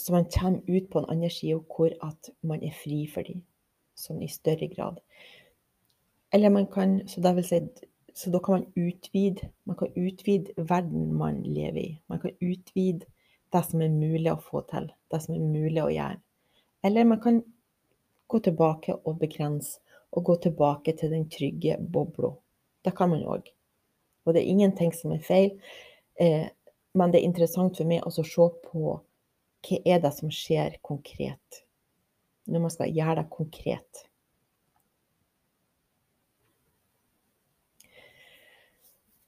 så 0.00 0.12
man 0.12 0.24
kommer 0.24 0.60
ut 0.66 0.90
på 0.90 1.00
den 1.00 1.10
andre 1.10 1.30
sida 1.30 1.58
hvor 1.76 1.92
at 2.02 2.30
man 2.42 2.62
er 2.62 2.74
fri 2.82 3.04
for 3.14 3.26
de, 3.26 3.36
sånn 3.94 4.22
i 4.24 4.30
større 4.32 4.70
grad. 4.72 5.00
Eller 6.32 6.52
man 6.54 6.66
kan, 6.72 7.00
så 7.10 7.20
det 7.20 7.34
vil 7.36 7.46
si 7.46 7.60
så 8.14 8.30
da 8.30 8.40
kan 8.42 8.58
man 8.58 8.72
utvide, 8.76 9.50
man 9.64 9.76
kan 9.78 9.92
utvide 9.96 10.52
verden 10.56 11.12
man 11.14 11.42
lever 11.42 11.80
i. 11.80 11.90
Man 12.08 12.18
kan 12.20 12.32
utvide 12.42 13.06
det 13.52 13.62
som 13.66 13.82
er 13.82 13.92
mulig 13.92 14.30
å 14.32 14.40
få 14.42 14.62
til, 14.70 14.90
det 15.10 15.20
som 15.24 15.34
er 15.34 15.44
mulig 15.44 15.82
å 15.82 15.90
gjøre. 15.92 16.20
Eller 16.86 17.08
man 17.08 17.20
kan 17.20 17.40
gå 18.30 18.40
tilbake 18.46 18.96
og 19.04 19.18
begrense, 19.20 19.80
og 20.10 20.24
gå 20.26 20.36
tilbake 20.42 20.94
til 20.98 21.12
den 21.12 21.28
trygge 21.30 21.76
bobla. 21.78 22.32
Det 22.82 22.94
kan 22.98 23.12
man 23.12 23.22
òg. 23.22 23.46
Og 24.24 24.34
det 24.34 24.42
er 24.42 24.50
ingenting 24.50 24.90
som 24.94 25.12
er 25.14 25.22
feil, 25.22 25.52
eh, 26.18 26.48
men 26.94 27.12
det 27.12 27.20
er 27.20 27.28
interessant 27.28 27.78
for 27.78 27.86
meg 27.86 28.02
å 28.06 28.10
se 28.10 28.24
på 28.66 28.96
hva 29.60 29.78
er 29.84 30.00
det 30.02 30.12
som 30.16 30.32
skjer 30.32 30.78
konkret, 30.82 31.62
når 32.50 32.64
man 32.64 32.72
skal 32.74 32.90
gjøre 32.90 33.20
det 33.20 33.30
konkret. 33.30 34.06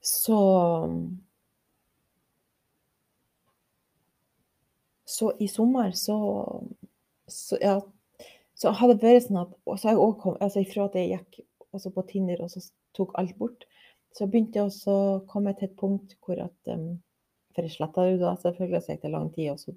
Så 0.02 0.38
Så 5.23 5.33
i 5.38 5.49
sommer 5.49 5.91
så, 5.91 6.17
så 7.26 7.57
ja, 7.61 7.76
så 8.59 8.73
hadde 8.75 8.97
det 8.99 9.07
vært 9.07 9.29
sånn 9.29 9.37
at 9.38 9.52
så 9.79 9.93
jeg 9.93 10.00
også 10.02 10.17
kom, 10.19 10.35
altså 10.43 10.64
Ifra 10.64 10.87
at 10.88 10.97
jeg 10.99 11.12
gikk 11.12 11.38
også 11.79 11.93
på 11.95 12.02
Tinder 12.09 12.43
og 12.43 12.50
så 12.50 12.62
tok 12.99 13.14
alt 13.21 13.37
bort, 13.38 13.62
så 14.19 14.26
begynte 14.26 14.59
jeg 14.59 14.73
å 14.91 14.97
komme 15.31 15.52
til 15.55 15.69
et 15.69 15.79
punkt 15.79 16.17
hvor 16.26 16.43
at 16.43 16.75
um, 16.75 16.99
For 17.55 17.62
jeg 17.62 17.76
sletta 17.76 18.09
det 18.09 18.17
jo 18.17 18.21
da, 18.25 18.35
selvfølgelig, 18.43 18.83
så 18.83 18.97
gikk 18.97 19.07
det 19.07 19.14
lang 19.14 19.31
tid. 19.37 19.52
og 19.52 19.62
så 19.62 19.76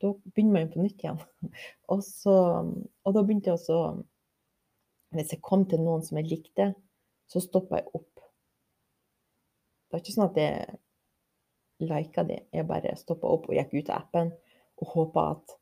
Da 0.00 0.14
begynner 0.24 0.56
man 0.56 0.64
jo 0.64 0.72
på 0.72 0.86
nytt 0.86 1.04
igjen. 1.04 1.22
og, 1.92 2.02
så, 2.08 2.40
og 3.04 3.20
da 3.20 3.26
begynte 3.28 3.52
jeg 3.52 3.60
også 3.60 3.78
Hvis 5.20 5.36
jeg 5.36 5.44
kom 5.52 5.68
til 5.68 5.84
noen 5.84 6.08
som 6.08 6.22
jeg 6.22 6.32
likte, 6.32 6.72
så 7.28 7.44
stoppa 7.44 7.82
jeg 7.82 7.90
opp. 7.92 8.24
Det 9.84 9.98
var 9.98 10.06
ikke 10.06 10.16
sånn 10.16 10.30
at 10.30 10.44
jeg 10.46 11.88
lika 11.92 12.24
det. 12.32 12.46
Jeg 12.56 12.72
bare 12.72 12.96
stoppa 12.96 13.36
opp 13.36 13.52
og 13.52 13.58
gikk 13.60 13.82
ut 13.82 13.92
av 13.92 14.06
appen 14.06 14.38
og 14.78 14.94
håpa 14.94 15.26
at 15.34 15.54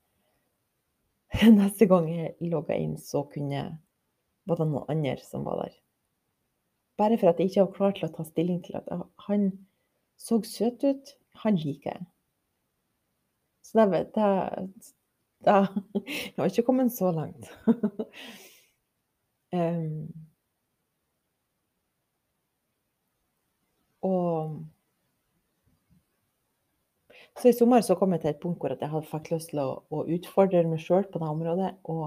neste 1.60 1.88
gang 1.90 2.08
jeg 2.10 2.50
logga 2.52 2.76
inn, 2.78 2.96
så 3.00 3.24
kunne 3.32 3.66
var 4.46 4.60
det 4.60 4.68
noen 4.70 4.90
andre 4.92 5.16
som 5.26 5.44
var 5.46 5.64
der. 5.64 5.74
Bare 6.96 7.18
for 7.20 7.28
at 7.28 7.40
jeg 7.40 7.50
ikke 7.50 7.64
var 7.66 7.74
klar 7.76 7.96
til 7.96 8.06
å 8.06 8.12
ta 8.14 8.24
stilling 8.24 8.60
til 8.64 8.78
at 8.78 8.86
han 9.26 9.48
så 10.16 10.38
søt 10.46 10.84
ut, 10.86 11.10
han 11.42 11.58
liker 11.60 11.90
jeg. 11.92 12.06
Så 13.66 13.82
det, 13.90 14.06
det, 14.14 14.30
det 15.44 15.56
Jeg 16.06 16.38
har 16.38 16.46
ikke 16.46 16.62
kommet 16.62 16.94
så 16.94 17.10
langt. 17.12 17.50
um, 19.58 20.06
og 24.06 24.56
så 27.36 27.48
i 27.50 27.54
sommer 27.56 27.84
så 27.84 27.96
kom 27.98 28.14
jeg 28.14 28.22
til 28.22 28.32
et 28.32 28.42
punkt 28.42 28.62
hvor 28.62 28.72
jeg 28.72 29.06
fikk 29.10 29.30
lyst 29.34 29.52
til 29.52 29.60
å, 29.60 29.70
å 29.92 30.04
utfordre 30.16 30.64
meg 30.68 30.80
sjøl 30.80 31.04
på 31.10 31.20
det 31.20 31.28
området. 31.28 31.72
Og 31.92 32.06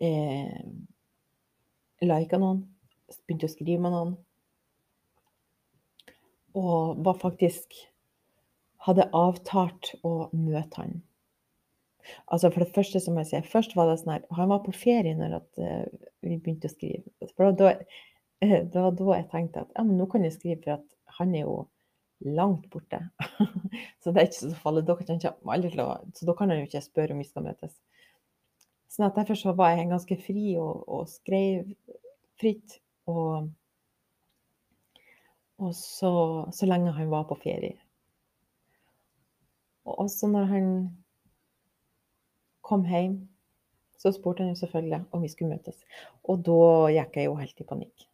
eh, 0.00 0.60
lika 2.04 2.40
noen. 2.40 2.62
Begynte 3.28 3.50
å 3.50 3.52
skrive 3.52 3.82
med 3.84 3.92
noen. 3.94 4.14
Og 6.58 7.02
var 7.04 7.20
faktisk 7.20 7.76
Hadde 8.84 9.06
avtalt 9.16 9.94
å 10.04 10.26
møte 10.36 10.76
han. 10.76 10.98
Altså 12.28 12.50
For 12.52 12.60
det 12.60 12.74
første, 12.74 13.00
som 13.00 13.16
jeg 13.16 13.30
sier, 13.30 13.46
først 13.48 13.72
var 13.78 13.88
det 13.88 13.94
sånn 14.02 14.10
her 14.12 14.26
Han 14.36 14.50
var 14.50 14.60
på 14.66 14.74
ferie 14.76 15.14
når 15.16 15.38
at, 15.38 15.46
uh, 15.56 16.10
vi 16.20 16.36
begynte 16.36 16.68
å 16.68 16.72
skrive. 16.74 17.30
For 17.32 17.56
da, 17.56 17.72
det 18.44 18.74
var 18.74 18.92
da 18.98 19.16
jeg 19.16 19.30
tenkte 19.30 19.64
at 19.64 19.72
ja, 19.72 19.86
men 19.86 19.96
nå 19.96 20.08
kan 20.12 20.26
jeg 20.26 20.36
skrive, 20.36 20.60
for 20.66 20.76
at 20.76 21.16
han 21.16 21.32
er 21.32 21.46
jo 21.46 21.56
langt 22.24 22.70
borte. 22.70 23.00
så 24.02 24.12
det 24.12 24.20
er 24.20 24.28
ikke 24.28 24.40
så 24.40 24.54
farlig. 24.62 24.84
Da 24.88 24.96
kan 24.96 25.20
så 25.20 26.26
da 26.26 26.34
kan 26.34 26.50
han 26.50 26.58
jo 26.58 26.68
ikke 26.68 26.84
spørre 26.84 27.12
om 27.12 27.20
vi 27.22 27.28
skal 27.28 27.44
møtes. 27.46 27.74
Sånn 28.94 29.08
at 29.08 29.16
derfor 29.18 29.38
så 29.38 29.52
var 29.58 29.74
jeg 29.74 29.90
ganske 29.90 30.16
fri 30.22 30.54
og, 30.60 30.84
og 30.86 31.08
skrev 31.10 31.72
fritt. 32.40 32.78
Og, 33.10 33.48
og 35.58 35.72
så, 35.74 36.12
så, 36.54 36.68
lenge 36.70 36.94
han 36.94 37.10
var 37.10 37.26
på 37.28 37.38
ferie. 37.42 37.76
Og 39.84 40.06
også 40.06 40.30
når 40.30 40.46
han 40.52 40.68
kom 42.64 42.86
hjem, 42.88 43.18
så 43.98 44.12
spurte 44.14 44.44
han 44.44 44.54
jo 44.54 44.60
selvfølgelig 44.62 45.02
om 45.10 45.22
vi 45.24 45.32
skulle 45.32 45.56
møtes. 45.56 45.82
Og 46.24 46.40
da 46.46 46.88
gikk 46.94 47.18
jeg 47.18 47.28
jo 47.28 47.36
helt 47.40 47.60
i 47.60 47.68
panikk. 47.68 48.06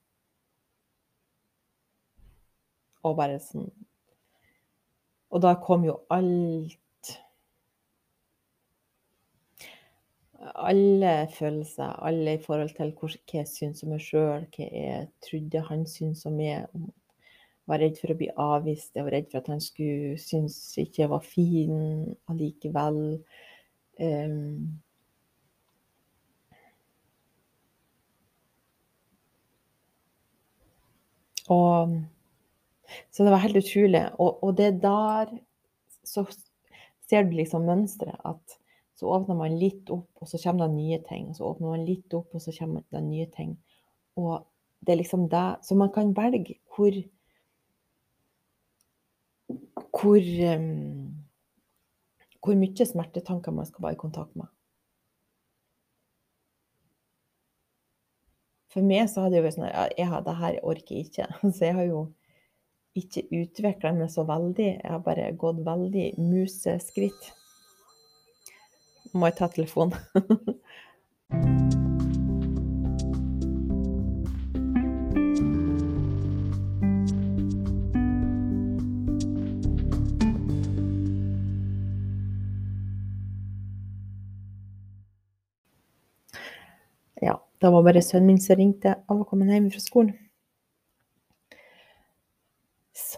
Og 3.05 3.17
bare 3.21 3.39
sånn 3.43 3.71
og 5.31 5.43
da 5.45 5.55
kom 5.63 5.85
jo 5.87 6.01
alt 6.11 6.77
Alle 10.41 11.29
følelser, 11.37 11.85
alle 12.03 12.35
i 12.35 12.43
forhold 12.43 12.71
til 12.77 12.95
hva 12.97 13.09
jeg 13.35 13.49
syns 13.49 13.83
om 13.85 13.91
meg 13.93 14.01
sjøl, 14.01 14.47
hva 14.55 14.67
jeg 14.73 15.09
trodde 15.27 15.61
han 15.69 15.83
syntes 15.89 16.25
om 16.29 16.39
meg. 16.41 16.65
Var 17.69 17.83
redd 17.83 17.99
for 18.01 18.15
å 18.15 18.17
bli 18.17 18.29
avvist, 18.41 18.95
jeg 18.97 19.05
var 19.05 19.15
redd 19.19 19.29
for 19.29 19.43
at 19.43 19.51
han 19.53 19.61
skulle 19.61 20.17
synes 20.19 20.57
ikke 20.81 21.03
jeg 21.03 21.11
var 21.13 21.27
fin 21.27 21.75
allikevel. 22.33 23.03
Um, 24.01 24.81
og 31.53 32.01
så 33.11 33.27
det 33.27 33.35
var 33.35 33.45
helt 33.45 33.61
utrolig. 33.61 34.05
Og, 34.19 34.43
og 34.45 34.57
det 34.59 34.73
der 34.83 35.33
så 36.07 36.25
ser 37.11 37.27
du 37.27 37.37
liksom 37.39 37.67
mønsteret. 37.69 38.21
At 38.25 38.59
så 38.99 39.09
åpner 39.15 39.39
man 39.39 39.57
litt 39.59 39.91
opp, 39.93 40.11
og 40.21 40.29
så 40.29 40.41
kommer 40.43 40.69
det 40.69 40.77
nye 40.77 41.01
ting. 41.07 41.31
Og 41.31 41.39
så 41.39 41.47
åpner 41.49 41.75
man 41.75 41.87
litt 41.89 42.15
opp, 42.17 42.35
og 42.35 42.43
så 42.45 42.55
kommer 42.57 42.85
det 42.93 43.03
nye 43.07 43.29
ting. 43.35 43.57
Og 44.21 44.43
det 44.81 44.95
er 44.95 45.03
liksom 45.03 45.29
det 45.29 45.61
Så 45.63 45.77
man 45.77 45.91
kan 45.93 46.15
velge 46.17 46.57
hvor 46.75 46.95
hvor, 50.01 50.23
um, 50.57 51.15
hvor 52.41 52.57
mye 52.57 52.87
smertetanker 52.87 53.53
man 53.53 53.67
skal 53.67 53.83
være 53.83 53.99
i 53.99 54.01
kontakt 54.01 54.37
med. 54.39 54.47
For 58.71 58.87
meg 58.87 59.09
så 59.11 59.25
hadde 59.25 59.35
det 59.35 59.41
jo 59.41 59.47
vært 59.49 59.57
sånn 59.59 59.67
at 59.67 59.97
ja, 59.99 60.21
det 60.23 60.37
her 60.39 60.59
orker 60.63 60.95
jeg 60.95 61.09
ikke. 61.09 61.27
Så 61.57 61.67
jeg 61.67 61.75
har 61.75 61.89
jo 61.89 62.05
ikke 63.01 63.27
utvikla 63.33 63.93
meg 63.97 64.11
så 64.13 64.23
veldig. 64.29 64.71
Jeg 64.77 64.91
har 64.93 65.03
bare 65.05 65.33
gått 65.41 65.61
veldig 65.67 66.07
museskritt. 66.21 67.33
Må 69.13 69.27
jeg 69.27 69.37
ta 69.41 69.47
telefonen? 69.51 69.93
ja, 87.21 87.35
det 87.59 87.69
var 87.75 87.83
bare 87.83 88.03
sønnen 88.03 88.27
min 88.31 88.41
som 88.41 88.57
ringte 88.61 88.95
av 89.11 89.17
å 89.19 89.27
komme 89.27 89.51
hjem 89.51 89.71
fra 89.75 89.83
skolen. 89.83 90.30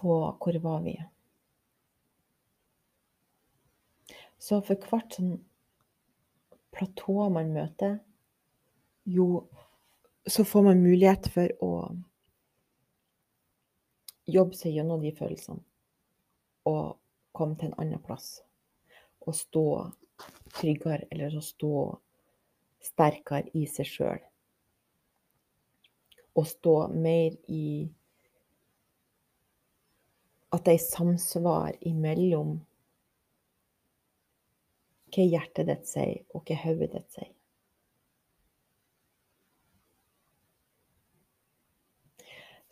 Så 0.02 0.36
hvor 0.40 0.58
var 0.58 0.80
vi? 0.82 0.96
Så 4.38 4.58
for 4.66 4.88
hvert 4.90 5.14
sånn 5.14 5.36
platå 6.74 7.28
man 7.30 7.52
møter, 7.54 8.00
jo 9.06 9.44
så 10.26 10.42
får 10.44 10.66
man 10.66 10.82
mulighet 10.82 11.28
for 11.30 11.54
å 11.62 11.70
jobbe 14.26 14.58
seg 14.58 14.74
gjennom 14.74 15.06
de 15.06 15.14
følelsene 15.14 15.62
og 16.66 16.98
komme 17.34 17.58
til 17.58 17.70
en 17.70 17.78
annen 17.84 18.02
plass. 18.02 18.40
Og 19.22 19.38
stå 19.38 19.66
tryggere, 20.58 21.06
eller 21.10 21.38
å 21.38 21.42
stå 21.42 21.72
sterkere 22.82 23.54
i 23.58 23.68
seg 23.70 23.86
sjøl. 23.86 24.22
Og 26.34 26.46
stå 26.50 26.76
mer 26.90 27.38
i 27.46 27.86
at 30.52 30.66
det 30.66 30.74
er 30.76 30.84
samsvar 30.84 31.78
imellom 31.88 32.58
hva 35.12 35.24
hjertet 35.28 35.68
ditt 35.68 35.88
sier, 35.88 36.20
og 36.32 36.44
hva 36.48 36.58
hodet 36.64 36.92
ditt 36.94 37.16
sier. 37.16 37.32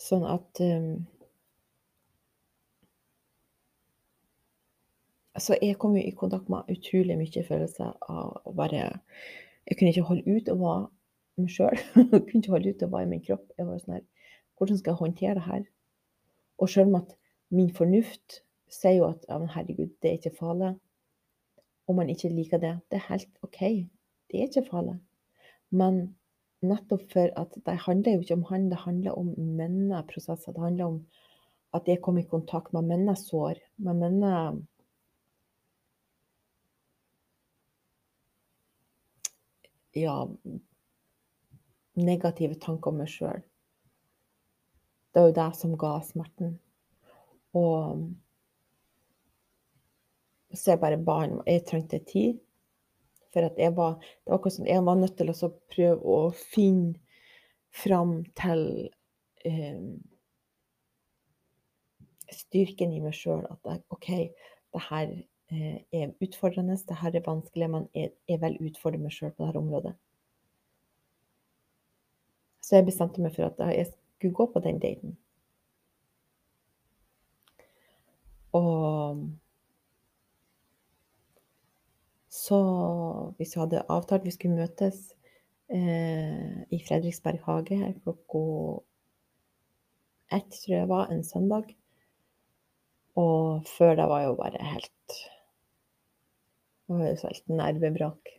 Sånn 0.01 0.25
at 0.25 0.61
um, 0.65 0.95
så 5.41 5.57
jeg 5.61 5.77
kom 5.81 5.95
jo 5.97 6.05
i 6.05 6.15
kontakt 6.17 6.49
med 6.53 6.69
utrolig 6.73 7.17
mye 7.21 7.45
følelser 7.47 7.93
av 8.09 8.41
å 8.45 8.55
bare 8.57 8.89
Jeg 9.69 9.77
kunne 9.79 9.93
ikke 9.93 10.09
holde 10.09 10.37
ut 10.37 10.49
å 10.51 10.57
være 10.59 10.87
meg 11.41 11.53
sjøl. 11.53 11.77
Kunne 12.11 12.41
ikke 12.41 12.55
holde 12.55 12.73
ut 12.73 12.83
å 12.83 12.89
være 12.91 13.07
i 13.07 13.11
min 13.13 13.23
kropp. 13.23 13.45
Jeg 13.57 13.69
var 13.69 13.79
sånn 13.79 13.99
her 13.99 14.07
Hvordan 14.59 14.81
skal 14.81 14.93
jeg 14.93 15.01
håndtere 15.01 15.35
det 15.37 15.45
her? 15.47 15.63
Og 16.61 16.73
sjøl 16.73 16.89
om 16.89 16.99
at 16.99 17.13
min 17.51 17.73
fornuft 17.75 18.41
sier 18.71 19.01
jo 19.01 19.09
at 19.11 19.27
ja, 19.29 19.39
herregud, 19.55 19.91
det 20.03 20.11
er 20.11 20.19
ikke 20.19 20.37
farlig. 20.39 20.75
Om 21.91 21.99
man 21.99 22.11
ikke 22.13 22.31
liker 22.31 22.63
det. 22.63 22.77
Det 22.91 23.01
er 23.01 23.09
helt 23.09 23.31
OK. 23.43 23.61
Det 24.31 24.39
er 24.39 24.47
ikke 24.47 24.69
farlig. 24.71 24.97
Men 25.75 26.03
nettopp 26.63 27.07
for 27.13 27.33
at 27.41 27.57
det 27.67 27.77
handler 27.87 28.15
jo 28.15 28.25
ikke 28.25 28.39
om 28.39 28.47
han, 28.51 28.69
det 28.71 28.83
handler 28.85 29.19
om 29.19 29.35
menneprosesser 29.37 30.53
Det 30.53 30.63
handler 30.63 30.85
om 30.85 30.99
at 31.75 31.89
jeg 31.89 32.03
kom 32.03 32.19
i 32.19 32.27
kontakt 32.27 32.73
med 32.73 32.83
minnesår, 32.83 33.59
med 33.77 33.95
minne 33.95 34.35
Ja 39.95 40.27
Negative 41.99 42.55
tanker 42.63 42.93
om 42.93 43.01
meg 43.03 43.11
sjøl. 43.11 43.43
Det 45.11 45.23
var 45.23 45.29
jo 45.29 45.35
det 45.37 45.47
som 45.59 45.73
ga 45.79 45.97
smerten. 46.07 46.53
Og 47.57 48.11
så 50.55 50.73
jeg 50.73 50.81
bare 50.83 50.99
barn 50.99 51.41
Jeg 51.47 51.65
trengte 51.67 51.99
tid. 51.99 52.39
For 53.33 53.47
at 53.47 53.59
jeg 53.59 53.77
var 53.77 53.99
Det 54.01 54.27
var 54.27 54.39
akkurat 54.39 54.67
jeg 54.67 54.87
var 54.87 54.95
nødt 54.99 55.17
til 55.17 55.31
å 55.31 55.51
prøve 55.75 56.01
å 56.03 56.31
finne 56.35 56.95
fram 57.71 58.25
til 58.35 58.91
eh, 59.47 59.83
styrken 62.35 62.93
i 62.93 63.01
meg 63.01 63.15
sjøl. 63.15 63.45
At 63.47 63.59
jeg, 63.65 63.83
OK, 63.95 64.09
det 64.75 64.83
her 64.89 65.13
eh, 65.55 65.79
er 65.95 66.15
utfordrende, 66.19 66.77
det 66.89 66.99
her 66.99 67.15
er 67.15 67.27
vanskelig, 67.27 67.71
men 67.71 67.89
jeg, 67.95 68.11
jeg 68.29 68.43
vil 68.43 68.59
utfordre 68.71 69.03
meg 69.03 69.15
sjøl 69.15 69.31
på 69.31 69.47
dette 69.47 69.63
området. 69.63 69.95
Så 72.61 72.79
jeg 72.79 72.91
bestemte 72.91 73.23
meg 73.23 73.35
for 73.35 73.49
at 73.49 73.63
jeg 73.75 73.93
skulle 73.93 74.35
gå 74.35 74.51
på 74.53 74.63
den 74.67 74.83
daten. 74.83 75.17
Og 78.57 79.25
så 82.31 82.61
hvis 83.39 83.55
vi 83.55 83.61
hadde 83.63 83.87
avtalt 83.93 84.27
vi 84.27 84.33
skulle 84.35 84.59
møtes 84.59 85.11
eh, 85.71 86.63
i 86.71 86.81
Fredriksberg 86.87 87.43
hage 87.47 87.79
her 87.79 87.95
klokka 88.05 88.43
ett, 90.31 90.51
tror 90.63 90.77
jeg 90.77 90.89
var, 90.91 91.11
en 91.11 91.25
søndag. 91.27 91.73
Og 93.19 93.67
før 93.67 93.97
det 93.99 94.07
var 94.11 94.23
jo 94.29 94.37
bare 94.39 94.63
helt 94.63 95.17
Det 96.87 96.99
var 96.99 97.09
jo 97.09 97.17
så 97.19 97.31
helt 97.31 97.51
nervebrak. 97.51 98.31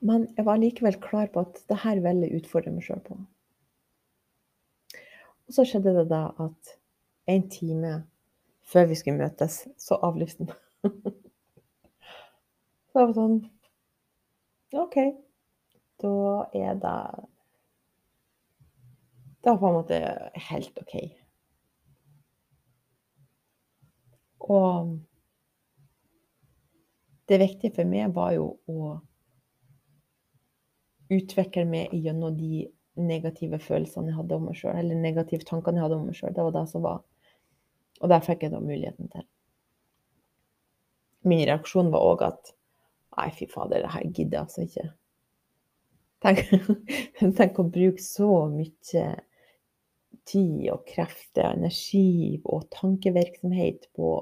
Men 0.00 0.26
jeg 0.36 0.44
var 0.48 0.60
likevel 0.60 0.96
klar 1.00 1.28
på 1.32 1.44
at 1.44 1.60
det 1.68 1.78
her 1.84 2.00
ville 2.00 2.28
jeg 2.28 2.40
utfordre 2.40 2.72
meg 2.72 2.84
sjøl 2.84 3.00
på. 3.04 3.16
Og 5.48 5.56
så 5.56 5.64
skjedde 5.68 5.92
det 5.96 6.06
da 6.12 6.22
at 6.40 6.76
en 7.30 7.48
time 7.50 7.94
før 8.70 8.86
vi 8.90 8.98
skulle 8.98 9.18
møtes, 9.18 9.64
så 9.78 9.98
avlyste 10.06 10.46
han. 10.46 10.54
så 12.90 13.00
det 13.00 13.06
var 13.06 13.16
sånn 13.16 13.40
OK. 14.80 14.96
Da 16.00 16.12
er 16.56 16.78
det 16.80 16.98
Det 19.40 19.50
var 19.50 19.58
på 19.58 19.68
en 19.68 19.78
måte 19.78 20.00
helt 20.50 20.78
OK. 20.82 20.96
Og 24.50 24.98
det 27.28 27.38
viktige 27.40 27.74
for 27.74 27.88
meg 27.88 28.12
var 28.14 28.34
jo 28.34 28.50
å 28.68 28.96
utvikle 31.10 31.64
meg 31.66 31.94
gjennom 31.94 32.36
de 32.36 32.66
negative 33.00 33.58
følelsene 33.62 34.10
jeg 34.10 34.18
hadde 34.18 34.36
om 34.36 34.48
meg 34.50 34.58
sjøl, 34.58 34.76
eller 34.76 34.98
negative 34.98 35.46
tankene 35.48 35.80
jeg 35.80 35.86
hadde 35.86 35.98
om 35.98 36.08
meg 36.10 36.18
sjøl. 36.18 36.34
Det 36.34 36.44
var 36.46 36.56
det 36.56 36.66
som 36.70 36.84
var 36.84 37.00
Og 38.00 38.08
det 38.12 38.22
fikk 38.24 38.46
jeg 38.46 38.54
da 38.54 38.62
muligheten 38.64 39.10
til. 39.12 39.26
Min 41.28 41.44
reaksjon 41.44 41.92
var 41.92 42.06
òg 42.14 42.24
at 42.30 42.54
Nei, 43.18 43.26
fy 43.34 43.44
fader, 43.50 43.82
det 43.82 43.90
her 43.90 44.04
gidder 44.06 44.36
jeg 44.36 44.44
altså 44.46 44.62
ikke. 44.64 44.84
Tenk, 46.24 46.38
tenk 47.40 47.58
å 47.58 47.64
bruke 47.74 48.00
så 48.00 48.28
mye 48.52 49.02
tid 50.30 50.68
og 50.72 50.84
krefter, 50.88 51.50
energi 51.50 52.40
og 52.44 52.68
tankevirksomhet 52.72 53.88
på 53.96 54.12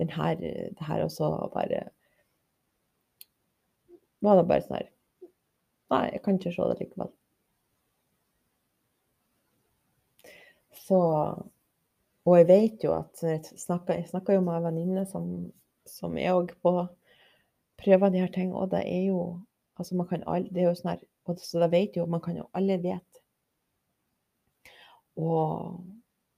denne, 0.00 0.30
det 0.40 0.88
her, 0.88 1.04
og 1.04 1.12
så 1.12 1.28
bare 1.52 1.84
Var 4.22 4.38
det 4.38 4.48
bare 4.48 4.64
sånn 4.64 4.78
her 4.78 4.88
Nei, 5.92 6.04
jeg 6.14 6.22
kan 6.24 6.38
ikke 6.38 6.54
se 6.54 6.66
det 6.70 6.78
likevel. 6.78 7.10
Så 10.86 11.00
Og 12.24 12.38
jeg 12.38 12.46
vet 12.48 12.84
jo 12.84 12.92
at 12.94 13.22
Jeg 13.22 13.42
snakka 13.58 14.34
jo 14.36 14.42
med 14.44 14.54
ei 14.56 14.64
venninne 14.66 15.06
som, 15.10 15.30
som 15.86 16.18
er 16.18 16.36
òg 16.36 16.52
på 16.62 16.74
prøver 17.82 18.12
de 18.12 18.22
her 18.22 18.30
tingene, 18.30 18.58
og 18.58 18.70
det 18.70 18.84
er 18.86 19.08
jo 19.08 19.40
Altså, 19.78 19.96
man 19.96 20.06
kan 20.06 20.22
alle 20.26 20.50
Det 20.52 20.62
er 20.62 20.68
jo 20.68 20.76
sånn 20.76 20.92
her 20.92 21.02
og 21.24 21.38
Så 21.40 21.62
det 21.62 21.70
vet 21.72 21.96
jo 21.96 22.06
Man 22.06 22.20
kan 22.20 22.36
jo 22.36 22.48
alle 22.54 22.78
vet. 22.82 23.22
Og 25.16 25.82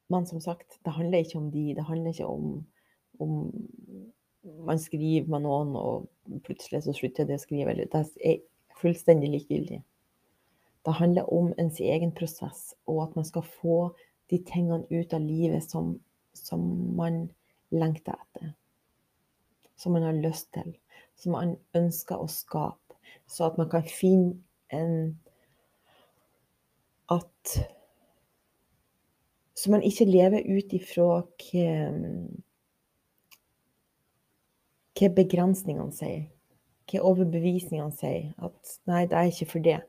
Men 0.08 0.26
som 0.26 0.40
sagt, 0.40 0.78
det 0.84 0.92
handler 0.92 1.24
ikke 1.24 1.38
om 1.38 1.50
de. 1.50 1.74
Det 1.74 1.84
handler 1.84 2.12
ikke 2.12 2.26
om 2.26 2.66
om 3.20 3.52
man 4.66 4.78
skriver 4.78 5.28
med 5.30 5.44
noen, 5.44 5.76
og 5.76 6.08
plutselig 6.44 6.82
så 6.84 6.92
slutter 6.92 7.28
det 7.28 7.38
å 7.38 7.42
skrive. 7.42 7.70
Eller 7.70 7.88
det 7.90 8.02
er 8.20 8.42
fullstendig 8.80 9.30
likegyldig. 9.30 9.80
Det 10.84 10.96
handler 10.98 11.30
om 11.32 11.52
ens 11.58 11.80
egen 11.80 12.12
prosess, 12.12 12.74
og 12.86 13.02
at 13.06 13.14
man 13.16 13.24
skal 13.24 13.46
få 13.62 13.78
de 14.30 14.38
tingene 14.46 14.86
ut 14.90 15.14
av 15.14 15.20
livet 15.20 15.64
som, 15.64 15.94
som 16.32 16.62
man 16.96 17.28
lengter 17.74 18.16
etter. 18.16 18.54
Som 19.76 19.96
man 19.96 20.06
har 20.06 20.16
lyst 20.16 20.52
til. 20.54 20.74
Som 21.16 21.36
man 21.36 21.56
ønsker 21.76 22.20
å 22.20 22.30
skape. 22.30 22.96
Så 23.26 23.48
at 23.48 23.58
man 23.60 23.70
kan 23.72 23.86
finne 23.88 24.38
en 24.72 25.18
At 27.12 27.58
Så 29.54 29.70
man 29.70 29.84
ikke 29.84 30.04
lever 30.08 30.40
ut 30.48 30.72
ifra 30.72 31.04
hva, 31.22 31.66
hva 34.98 35.10
begrensningene 35.14 35.92
sier 35.94 36.24
hva 36.90 37.02
overbevisningene 37.10 37.94
sier. 37.96 38.32
At 38.38 38.76
nei, 38.90 39.04
det 39.08 39.18
er 39.18 39.30
ikke 39.30 39.50
for 39.54 39.64
det. 39.64 39.80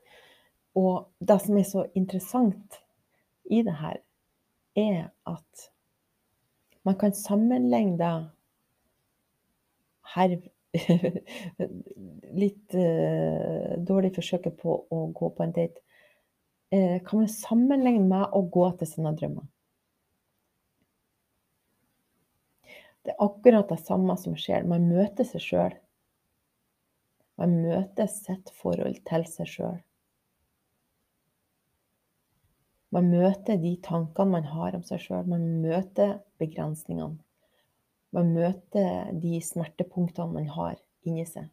Og 0.76 1.08
det 1.19 1.39
som 1.43 1.60
er 1.60 1.67
så 1.67 1.86
interessant 1.95 2.80
i 3.52 3.62
det 3.65 3.76
her, 3.80 4.02
er 4.76 5.10
at 5.30 5.70
man 6.86 6.98
kan 7.02 7.16
sammenligne 7.18 8.12
her 10.16 10.38
Litt 12.36 12.74
uh, 12.76 13.76
dårlig 13.88 14.12
forsøket 14.18 14.58
på 14.60 14.74
å 14.92 14.98
gå 15.16 15.30
på 15.32 15.44
en 15.46 15.54
date. 15.56 15.80
Uh, 16.74 16.98
kan 17.08 17.22
man 17.22 17.30
sammenligne 17.32 18.04
med 18.10 18.36
å 18.36 18.42
gå 18.52 18.66
til 18.82 18.90
sine 18.90 19.14
drømmer. 19.16 19.46
Det 23.06 23.14
er 23.14 23.24
akkurat 23.24 23.72
det 23.72 23.80
samme 23.86 24.18
som 24.20 24.36
skjer. 24.36 24.68
Man 24.68 24.90
møter 24.90 25.28
seg 25.30 25.44
sjøl. 25.46 25.80
Man 27.40 27.56
møter 27.64 28.12
sitt 28.12 28.52
forhold 28.60 29.00
til 29.08 29.28
seg 29.30 29.52
sjøl. 29.52 29.80
Man 32.95 33.10
møter 33.12 33.60
de 33.60 33.73
tankene 33.84 34.38
man 34.38 34.45
har 34.47 34.75
om 34.77 34.84
seg 34.88 35.01
sjøl. 35.03 35.25
Man 35.27 35.43
møter 35.63 36.19
begrensningene. 36.39 37.19
Man 38.15 38.31
møter 38.31 39.10
de 39.19 39.41
smertepunktene 39.43 40.31
man 40.31 40.47
har 40.55 40.77
inni 41.03 41.25
seg. 41.27 41.49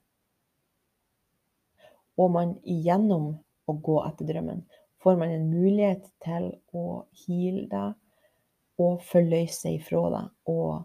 Og 2.20 2.30
man 2.30 2.54
igjennom 2.68 3.32
å 3.66 3.74
gå 3.74 3.96
etter 4.06 4.28
drømmen 4.28 4.62
får 5.02 5.18
man 5.18 5.34
en 5.34 5.48
mulighet 5.50 6.06
til 6.22 6.52
å 6.78 7.02
heale 7.24 7.66
deg 7.72 8.82
og 8.82 9.02
forløse 9.06 9.64
seg 9.64 9.80
ifra 9.80 10.02
deg 10.14 10.52
og 10.52 10.84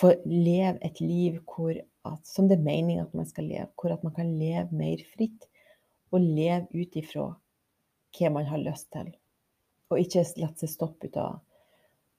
få 0.00 0.14
leve 0.24 0.78
et 0.86 1.02
liv 1.04 1.36
at, 1.36 2.24
som 2.24 2.48
det 2.48 2.56
er 2.56 2.64
meningen 2.64 3.04
at 3.04 3.16
man 3.16 3.28
skal 3.28 3.44
leve, 3.50 3.68
hvor 3.76 3.92
at 3.92 4.04
man 4.06 4.16
kan 4.16 4.32
leve 4.40 4.72
mer 4.72 5.04
fritt 5.12 5.44
og 6.10 6.24
leve 6.24 6.64
ut 6.72 6.96
ifra 6.96 7.28
hva 8.16 8.30
man 8.34 8.48
har 8.50 8.62
lyst 8.62 8.90
til. 8.94 9.12
Og 9.90 10.00
ikke 10.00 10.24
la 10.38 10.50
seg 10.56 10.70
stoppe 10.70 11.10
ut 11.10 11.16
av 11.20 11.38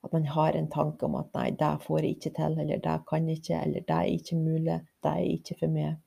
at 0.01 0.13
man 0.15 0.25
har 0.25 0.55
en 0.57 0.69
tanke 0.71 1.05
om 1.05 1.15
at 1.19 1.29
nei, 1.37 1.51
det 1.53 1.75
får 1.83 1.99
jeg 2.01 2.15
ikke 2.15 2.31
til, 2.33 2.55
eller 2.63 2.79
det 2.81 2.95
kan 3.09 3.27
jeg 3.29 3.37
ikke, 3.37 3.57
eller 3.67 3.83
det 3.85 3.97
er 3.97 4.07
ikke 4.15 4.37
mulig, 4.39 4.77
det 5.05 5.11
er 5.11 5.27
ikke 5.35 5.57
for 5.59 5.73
meg. 5.75 5.99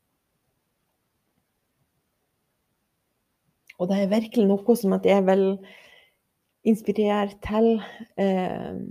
Og 3.79 3.90
det 3.90 4.01
er 4.01 4.11
virkelig 4.11 4.47
noe 4.51 4.77
som 4.79 4.97
at 4.99 5.07
jeg 5.07 5.23
vil 5.27 5.44
inspirere 6.66 7.38
til. 7.44 7.70
Eh, 8.18 8.83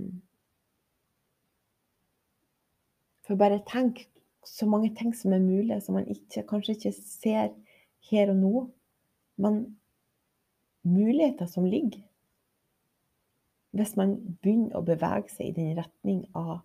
For 3.24 3.40
bare 3.40 3.62
tenk 3.64 4.02
så 4.44 4.66
mange 4.68 4.90
ting 4.98 5.14
som 5.16 5.32
er 5.32 5.40
mulig, 5.40 5.78
som 5.82 5.96
man 5.96 6.08
ikke, 6.12 6.44
kanskje 6.44 6.74
ikke 6.76 6.92
ser 6.92 7.54
her 8.10 8.32
og 8.34 8.36
nå. 8.36 8.64
Men 9.40 9.62
muligheter 10.84 11.48
som 11.50 11.66
ligger 11.66 12.04
hvis 13.74 13.96
man 13.98 14.14
begynner 14.42 14.78
å 14.78 14.86
bevege 14.86 15.32
seg 15.32 15.50
i 15.50 15.56
den 15.56 15.72
retning 15.74 16.20
av 16.38 16.60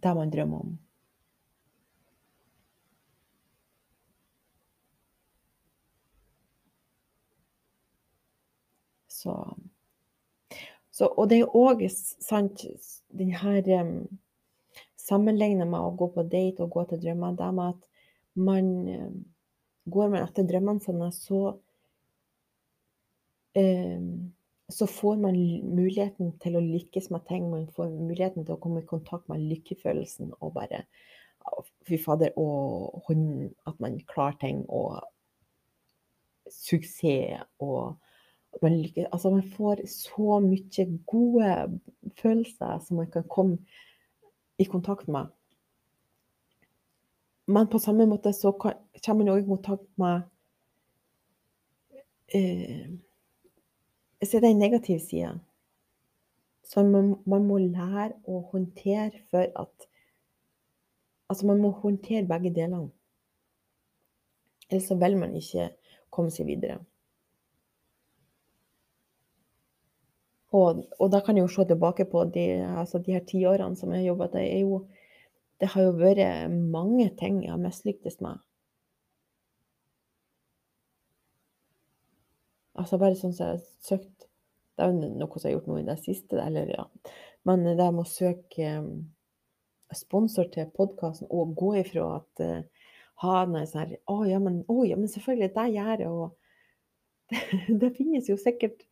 det 0.00 0.12
man 0.14 0.30
drømmer 0.30 0.62
om. 0.62 0.76
Så, 9.10 9.34
så, 10.90 11.10
og 11.10 11.26
det 11.28 11.40
er 11.42 11.56
òg 11.58 11.82
sant, 11.92 12.62
den 13.12 13.34
her 13.42 13.66
um, 13.82 13.96
Sammenligna 15.00 15.64
med 15.66 15.82
å 15.82 15.94
gå 15.98 16.06
på 16.14 16.22
date 16.30 16.62
og 16.62 16.70
gå 16.76 16.84
til 16.86 17.00
drømmer, 17.02 17.34
det 17.34 17.48
med 17.56 17.72
at 17.74 17.86
man 18.38 18.68
um, 18.86 19.16
går 19.90 20.12
man 20.12 20.22
etter 20.22 20.46
drømmene 20.46 20.84
sine, 20.84 21.08
så 21.12 21.40
så 24.70 24.86
får 24.86 25.16
man 25.16 25.38
muligheten 25.74 26.34
til 26.42 26.56
å 26.56 26.62
lykkes 26.62 27.10
med 27.10 27.24
ting. 27.28 27.48
Man 27.50 27.66
får 27.74 27.90
muligheten 27.90 28.44
til 28.44 28.54
å 28.54 28.60
komme 28.62 28.82
i 28.82 28.86
kontakt 28.86 29.28
med 29.28 29.42
lykkefølelsen 29.50 30.34
og 30.40 30.54
bare 30.58 30.84
Fy 31.88 31.96
fader, 31.96 32.34
og 32.36 33.08
at 33.66 33.78
man 33.80 33.94
klarer 34.06 34.36
ting, 34.42 34.58
og 34.68 35.00
suksess 36.52 37.40
og 37.58 37.96
man, 38.62 38.76
lykkes, 38.76 39.06
altså 39.12 39.30
man 39.30 39.46
får 39.56 39.80
så 39.88 40.38
mye 40.44 40.86
gode 41.08 41.80
følelser 42.20 42.78
som 42.84 43.00
man 43.00 43.10
kan 43.10 43.24
komme 43.28 43.58
i 44.58 44.64
kontakt 44.64 45.08
med. 45.08 45.32
Men 47.46 47.66
på 47.72 47.78
samme 47.78 48.06
måte 48.06 48.32
så 48.32 48.52
kommer 48.52 49.24
man 49.24 49.32
òg 49.32 49.42
i 49.42 49.48
kontakt 49.48 49.88
med 49.98 50.28
eh, 52.34 52.90
så 54.26 54.36
er 54.36 54.44
det 54.44 54.50
en 54.50 54.58
negativ 54.60 54.98
side. 55.00 55.32
Så 56.64 56.82
man, 56.86 57.14
man, 57.26 57.46
må 57.48 57.58
lære 57.58 58.12
å 58.28 58.42
håndtere 58.52 59.24
for 59.30 59.46
at 59.48 59.88
Altså, 61.30 61.46
man 61.46 61.60
må 61.62 61.68
håndtere 61.70 62.26
begge 62.26 62.50
delene. 62.50 62.88
Ellers 64.66 64.88
så 64.90 64.96
vil 64.98 65.14
man 65.14 65.36
ikke 65.38 65.68
komme 66.10 66.32
seg 66.34 66.48
videre. 66.48 66.80
Og, 70.50 70.80
og 70.98 71.12
da 71.12 71.20
kan 71.22 71.38
jeg 71.38 71.46
jo 71.46 71.52
se 71.54 71.68
tilbake 71.70 72.08
på 72.10 72.24
de, 72.34 72.46
altså 72.82 72.98
de 72.98 73.14
her 73.14 73.22
tiårene 73.26 73.78
som 73.78 73.94
jeg 73.94 74.02
har 74.02 74.08
jobba. 74.08 74.26
Det, 74.34 74.42
det 75.62 75.70
har 75.70 75.86
jo 75.86 75.94
vært 76.00 76.50
mange 76.50 77.06
ting 77.20 77.44
jeg 77.44 77.54
har 77.54 77.62
mislyktes 77.62 78.18
med. 78.26 78.42
Altså 82.80 82.98
bare 83.00 83.18
sånn 83.18 83.34
som 83.36 83.46
jeg 83.46 83.58
har 83.58 83.64
søkt 83.84 84.26
Det 84.76 84.84
er 84.84 84.92
jo 84.92 85.08
noe 85.20 85.28
som 85.36 85.44
jeg 85.44 85.50
har 85.50 85.56
gjort 85.58 85.70
nå 85.70 85.78
i 85.80 85.86
det 85.88 85.96
siste, 86.00 86.38
eller 86.40 86.70
ja. 86.72 86.84
Men 87.48 87.64
det 87.66 87.76
med 87.76 88.04
å 88.04 88.08
søke 88.08 88.74
um, 88.80 88.92
sponsor 89.96 90.48
til 90.52 90.70
podkasten 90.76 91.28
og 91.28 91.54
gå 91.58 91.74
ifra 91.82 92.06
at 92.20 92.44
uh, 92.44 92.86
ha 93.24 93.40
noe 93.48 93.66
sånn 93.68 93.82
her 93.82 93.96
Å 94.08 94.18
ja, 94.28 94.40
men, 94.42 94.62
å, 94.70 94.82
ja, 94.88 94.96
men 94.96 95.10
selvfølgelig, 95.12 95.50
det 95.56 95.66
gjør 95.74 96.04
jeg. 96.04 96.12
Og 96.12 97.32
det, 97.32 97.42
det, 97.82 97.92
finnes 97.98 98.30
jo 98.30 98.38
sikkert 98.40 98.86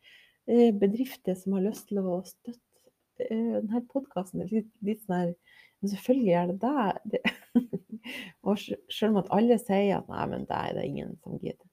bedrifter 0.48 1.36
som 1.36 1.58
har 1.58 1.66
lyst 1.66 1.90
til 1.90 2.00
å 2.00 2.20
støtte 2.24 3.26
denne 3.28 3.82
podkasten. 3.92 4.46
Litt, 4.48 4.70
litt 4.84 5.02
sånn 5.04 5.16
her 5.16 5.32
Men 5.78 5.90
selvfølgelig 5.92 6.30
gjør 6.32 6.52
det 6.52 6.58
det. 6.62 7.18
det. 7.18 7.80
og 8.48 8.60
selv 8.60 9.10
om 9.12 9.20
at 9.20 9.28
alle 9.36 9.58
sier 9.62 9.98
at 10.00 10.08
nei, 10.10 10.24
men 10.32 10.46
det 10.48 10.60
er 10.60 10.78
det 10.78 10.86
ingen 10.88 11.12
som 11.22 11.36
gidder. 11.38 11.67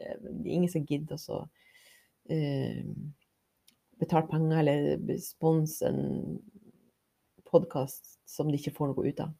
Eh, 0.00 0.16
det 0.20 0.48
er 0.48 0.56
ingen 0.58 0.72
som 0.72 0.86
gidder 0.88 1.20
å 1.30 1.40
uh, 1.44 2.82
betale 4.00 4.28
penger 4.30 4.60
eller 4.62 5.18
sponse 5.22 5.86
en 5.88 6.38
podkast 7.48 8.16
som 8.28 8.50
de 8.50 8.58
ikke 8.58 8.74
får 8.74 8.92
noe 8.92 9.08
ut 9.08 9.24
av. 9.24 9.34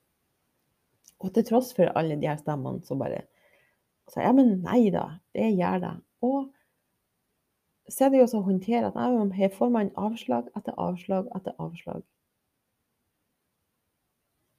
Og 1.25 1.33
til 1.35 1.47
tross 1.49 1.73
for 1.77 1.91
alle 1.99 2.19
de 2.21 2.29
her 2.29 2.39
stemmene 2.41 2.85
som 2.87 3.01
bare 3.01 3.25
sier 4.13 4.27
ja, 4.27 4.35
men 4.37 4.59
nei 4.65 4.91
da, 4.95 5.07
det 5.35 5.55
gjør 5.55 5.81
det. 5.87 5.95
Og 6.27 6.51
så 7.91 8.07
er 8.07 8.13
det 8.13 8.21
jo 8.21 8.27
også 8.29 8.41
å 8.41 8.49
håndtere 8.49 8.89
at 8.89 8.97
nei, 8.97 9.39
her 9.39 9.53
får 9.53 9.73
man 9.73 9.93
avslag 10.01 10.51
etter 10.57 10.77
avslag 10.81 11.29
etter 11.37 11.57
avslag. 11.61 12.05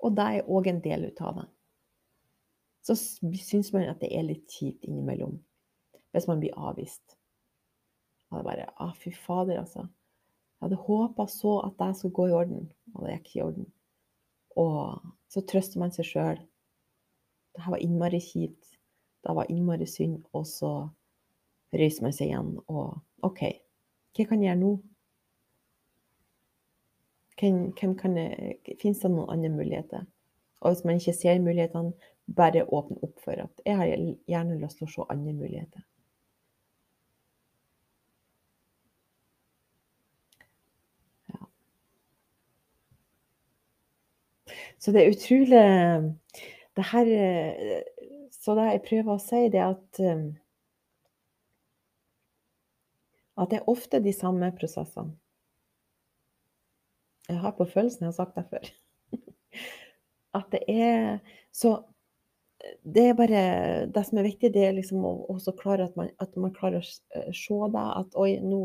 Og 0.06 0.14
det 0.18 0.26
er 0.26 0.50
òg 0.52 0.68
en 0.70 0.82
del 0.84 1.08
ut 1.10 1.22
av 1.26 1.40
det. 1.40 1.48
Så 2.86 2.98
syns 2.98 3.72
man 3.74 3.88
at 3.90 4.02
det 4.04 4.12
er 4.14 4.28
litt 4.28 4.52
kjipt 4.52 4.86
innimellom 4.86 5.40
hvis 6.16 6.28
man 6.30 6.42
blir 6.42 6.56
avvist. 6.56 7.18
Og 8.32 8.40
det 8.40 8.48
bare 8.48 8.68
Å, 8.82 8.90
fy 9.00 9.12
fader, 9.12 9.60
altså. 9.62 9.86
Jeg 10.56 10.70
hadde 10.70 10.84
håpa 10.88 11.28
så 11.30 11.58
at 11.68 11.76
det 11.82 11.92
skulle 12.00 12.16
gå 12.16 12.28
i 12.30 12.36
orden, 12.36 12.70
og 12.96 13.04
det 13.04 13.18
gikk 13.18 13.28
ikke 13.28 13.40
i 13.40 13.46
orden. 13.46 13.68
Og 14.56 15.12
så 15.32 15.44
trøster 15.44 15.82
man 15.82 15.92
seg 15.92 16.08
sjøl. 16.08 16.40
Det 17.56 17.64
her 17.64 17.76
var 17.76 17.84
innmari 17.84 18.22
kjipt. 18.24 18.78
Det 19.26 19.36
var 19.36 19.52
innmari 19.52 19.88
synd. 19.90 20.24
Og 20.34 20.48
så 20.48 20.72
reiser 21.76 22.08
man 22.08 22.16
seg 22.16 22.32
igjen 22.32 22.54
og 22.72 23.02
OK, 23.26 23.42
hva 24.16 24.28
kan 24.30 24.44
jeg 24.44 24.54
gjøre 24.54 24.62
nå? 24.62 24.74
Hvem, 27.36 27.58
hvem 27.76 27.96
kan 28.00 28.14
Fins 28.80 29.02
det 29.04 29.12
noen 29.12 29.32
andre 29.34 29.52
muligheter? 29.52 30.06
Og 30.64 30.72
hvis 30.72 30.86
man 30.88 31.02
ikke 31.02 31.14
ser 31.18 31.42
mulighetene, 31.44 31.92
bare 32.36 32.64
åpne 32.64 33.02
opp 33.06 33.20
for 33.22 33.38
at 33.44 33.66
jeg 33.66 33.76
har 33.78 33.92
gjerne 33.92 34.60
lyst 34.62 34.80
til 34.80 34.88
å 34.88 34.94
se 34.94 35.08
andre 35.14 35.34
muligheter. 35.36 35.84
Så 44.80 44.92
det 44.94 45.02
er 45.02 45.14
utrolig 45.14 45.66
det 46.76 46.86
her, 46.92 47.12
Så 48.32 48.56
det 48.56 48.66
jeg 48.72 48.82
prøver 48.90 49.16
å 49.16 49.22
si, 49.22 49.48
det 49.50 49.62
er 49.62 49.72
at 49.74 50.02
um, 50.06 50.26
at 53.36 53.52
det 53.52 53.60
er 53.60 53.70
ofte 53.72 54.00
de 54.00 54.14
samme 54.16 54.52
prosessene. 54.56 55.16
Jeg 57.28 57.42
har 57.42 57.56
på 57.58 57.66
følelsen 57.66 58.06
jeg 58.06 58.12
har 58.12 58.18
sagt 58.20 58.38
det 58.38 58.46
før. 58.52 58.70
At 60.38 60.52
det 60.52 60.62
er 60.70 61.20
Så 61.52 61.80
det 62.84 63.04
er 63.10 63.18
bare 63.18 63.86
Det 63.92 64.06
som 64.06 64.18
er 64.18 64.28
viktig, 64.28 64.54
det 64.54 64.66
er 64.66 64.78
liksom 64.78 65.04
å 65.06 65.38
klare 65.58 65.86
at 65.86 65.96
man, 65.98 66.10
at 66.20 66.36
man 66.38 66.54
klarer 66.54 66.82
å 66.82 67.34
se 67.34 67.58
det. 67.74 67.86
At 68.00 68.16
oi, 68.18 68.38
nå, 68.42 68.62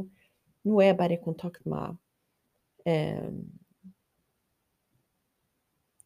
nå 0.64 0.80
er 0.80 0.90
jeg 0.90 0.98
bare 1.00 1.16
i 1.16 1.24
kontakt 1.24 1.66
med 1.68 1.96
eh, 2.86 3.32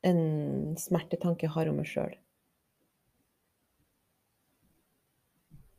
en 0.04 0.76
smertetanke 0.80 1.48
har 1.48 1.70
om 1.70 1.80
meg 1.80 1.88
sjøl. 1.88 2.12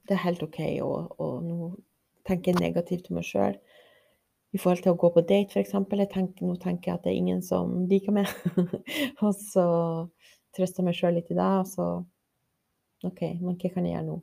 Det 0.06 0.14
er 0.16 0.24
helt 0.26 0.44
OK 0.46 0.60
å, 0.86 0.92
å 1.22 1.28
nå 1.42 1.72
tenke 2.26 2.54
negativt 2.58 3.10
om 3.10 3.20
meg 3.20 3.28
sjøl. 3.28 3.58
I 4.56 4.60
forhold 4.62 4.86
til 4.86 4.94
å 4.94 5.00
gå 5.00 5.10
på 5.12 5.24
date, 5.28 5.52
f.eks. 5.52 5.74
Tenker, 6.14 6.46
nå 6.48 6.56
tenker 6.62 6.92
jeg 6.92 6.98
at 6.98 7.06
det 7.06 7.12
er 7.12 7.20
ingen 7.20 7.42
som 7.44 7.74
liker 7.92 8.16
meg. 8.16 8.30
og 9.26 9.34
så 9.36 9.66
trøster 10.56 10.82
jeg 10.82 10.88
meg 10.88 10.98
sjøl 10.98 11.18
litt 11.18 11.34
i 11.34 11.38
det, 11.38 11.50
og 11.60 11.68
så 11.68 11.90
OK, 13.06 13.22
men 13.42 13.58
hva 13.60 13.74
kan 13.74 13.86
jeg 13.86 13.98
gjøre 13.98 14.08
nå? 14.08 14.22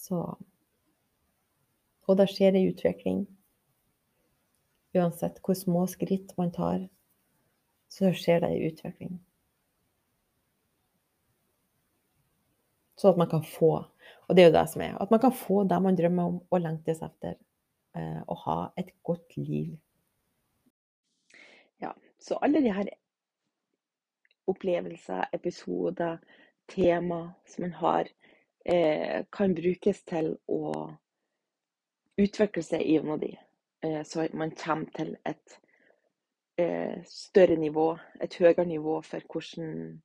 Så 0.00 0.22
Og 2.08 2.16
da 2.18 2.24
skjer 2.26 2.56
det 2.56 2.64
utvikling. 2.72 3.20
Uansett 4.96 5.38
hvor 5.44 5.54
små 5.54 5.84
skritt 5.90 6.32
man 6.38 6.50
tar, 6.54 6.88
så 7.90 8.10
skjer 8.14 8.42
det 8.42 8.50
en 8.50 8.70
utvikling. 8.70 9.18
Så 12.98 13.12
at 13.12 13.20
man 13.20 13.30
kan 13.30 13.44
få, 13.46 13.70
og 14.28 14.36
det 14.36 14.42
er 14.42 14.50
jo 14.50 14.56
det 14.58 14.66
som 14.72 14.82
er, 14.84 14.96
at 15.00 15.10
man 15.14 15.22
kan 15.22 15.32
få 15.32 15.62
det 15.64 15.78
man 15.82 15.96
drømmer 15.96 16.32
om 16.32 16.42
og 16.50 16.60
lengtes 16.60 17.00
etter. 17.06 17.38
Eh, 17.96 18.22
å 18.26 18.34
ha 18.44 18.56
et 18.78 18.92
godt 19.02 19.34
liv. 19.36 19.72
Ja, 21.82 21.90
så 22.22 22.38
alle 22.38 22.60
de 22.62 22.70
her 22.70 22.90
opplevelser, 24.50 25.24
episoder, 25.34 26.20
tema 26.70 27.34
som 27.46 27.64
man 27.66 27.72
har, 27.80 28.08
eh, 28.64 29.24
kan 29.32 29.54
brukes 29.54 30.04
til 30.04 30.36
å 30.46 30.96
utvikle 32.18 32.62
seg 32.62 32.86
gjennom 32.86 33.18
de. 33.20 33.32
Eh, 33.84 34.02
så 34.04 34.28
man 34.32 34.50
kommer 34.50 34.86
til 34.96 35.16
et 35.26 35.60
eh, 36.58 37.04
større 37.06 37.56
nivå, 37.56 37.96
et 38.22 38.36
høyere 38.36 38.64
nivå 38.64 39.00
for 39.02 39.20
hvordan, 39.32 40.02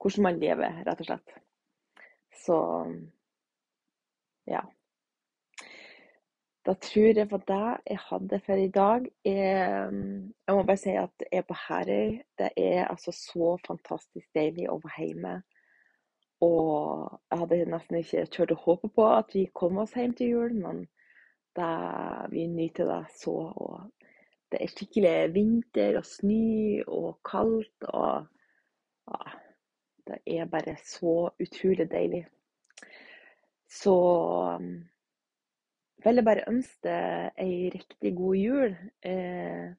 hvordan 0.00 0.22
man 0.22 0.38
lever, 0.38 0.84
rett 0.86 1.00
og 1.00 1.06
slett. 1.06 1.34
Så 2.44 2.58
ja. 4.46 4.60
Da 6.66 6.74
tror 6.78 7.18
jeg 7.18 7.30
var 7.30 7.42
det 7.46 7.78
jeg 7.90 7.98
hadde 7.98 8.38
for 8.46 8.54
i 8.54 8.68
dag 8.68 9.06
Jeg, 9.24 9.92
Jeg 10.46 10.54
må 10.54 10.62
bare 10.62 10.76
si 10.76 10.90
at 10.90 11.24
jeg 11.32 11.38
er 11.38 11.42
på 11.42 11.56
Herøy. 11.68 12.22
Det 12.38 12.50
er 12.56 12.86
altså 12.86 13.12
så 13.12 13.56
fantastisk 13.66 14.28
deilig 14.34 14.68
å 14.70 14.78
være 14.84 15.06
hjemme. 15.06 15.34
Og 16.42 17.18
jeg 17.30 17.38
hadde 17.38 17.64
nesten 17.70 17.98
ikke 17.98 18.26
turt 18.26 18.54
å 18.54 18.62
håpe 18.62 18.88
på 18.94 19.06
at 19.10 19.34
vi 19.34 19.48
kom 19.54 19.78
oss 19.82 19.94
hjem 19.98 20.14
til 20.14 20.34
jul, 20.36 20.54
men 20.54 20.86
det, 21.56 22.30
vi 22.32 22.46
nyter 22.46 22.88
det 22.88 23.02
så. 23.16 23.34
Og 23.56 23.90
det 24.52 24.60
er 24.60 24.72
skikkelig 24.72 25.34
vinter 25.34 25.98
og 26.00 26.06
snø 26.06 26.82
og 26.86 27.18
kaldt 27.24 27.88
og 27.88 28.26
ja, 29.08 29.32
Det 30.06 30.18
er 30.26 30.48
bare 30.50 30.76
så 30.82 31.30
utrolig 31.40 31.90
deilig. 31.90 32.24
Så 33.70 33.94
vil 36.04 36.18
jeg 36.18 36.24
bare 36.24 36.48
ønske 36.50 36.88
deg 36.88 37.38
ei 37.38 37.70
riktig 37.70 38.12
god 38.16 38.36
jul. 38.36 38.74
Eh, 39.02 39.70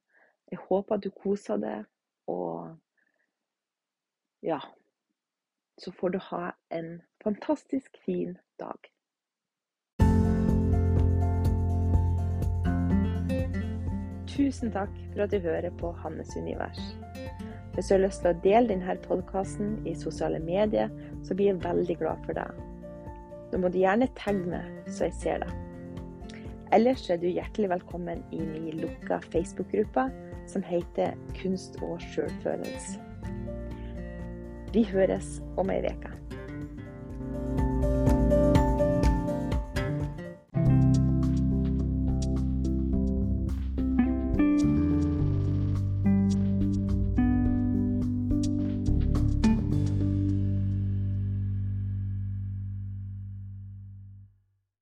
jeg 0.50 0.62
håper 0.68 0.96
at 0.96 1.04
du 1.04 1.10
koser 1.10 1.60
deg, 1.60 1.84
og 2.26 2.76
ja 4.42 4.60
Så 5.78 5.90
får 5.92 6.08
du 6.08 6.18
ha 6.18 6.50
en 6.70 7.02
fantastisk 7.24 7.98
fin 8.04 8.38
dag. 8.58 8.93
Tusen 14.34 14.72
takk 14.74 14.90
for 15.12 15.22
at 15.22 15.30
du 15.30 15.38
hører 15.38 15.70
på 15.78 15.92
Hannes 16.02 16.32
univers. 16.34 16.80
Hvis 17.74 17.86
du 17.86 17.94
har 17.94 18.00
lyst 18.02 18.22
til 18.22 18.32
å 18.32 18.40
dele 18.42 18.70
denne 18.72 18.96
podkasten 19.06 19.76
i 19.86 19.94
sosiale 19.98 20.40
medier, 20.42 20.90
så 21.22 21.36
blir 21.38 21.52
jeg 21.52 21.62
veldig 21.62 21.96
glad 22.00 22.24
for 22.26 22.38
deg. 22.38 22.64
Da 23.52 23.60
må 23.62 23.70
du 23.70 23.78
gjerne 23.78 24.08
meg, 24.50 24.66
så 24.90 25.06
jeg 25.06 25.14
ser 25.20 25.44
deg. 25.44 25.54
Ellers 26.74 27.06
er 27.10 27.20
du 27.22 27.28
hjertelig 27.28 27.70
velkommen 27.70 28.24
i 28.34 28.40
min 28.42 28.80
lukka 28.82 29.20
Facebook-gruppe 29.30 30.08
som 30.50 30.66
heter 30.66 31.14
Kunst 31.38 31.78
og 31.82 32.02
sjølfølelse. 32.02 32.98
Vi 34.74 34.82
høres 34.90 35.38
om 35.56 35.70
ei 35.70 35.78
uke. 35.86 36.23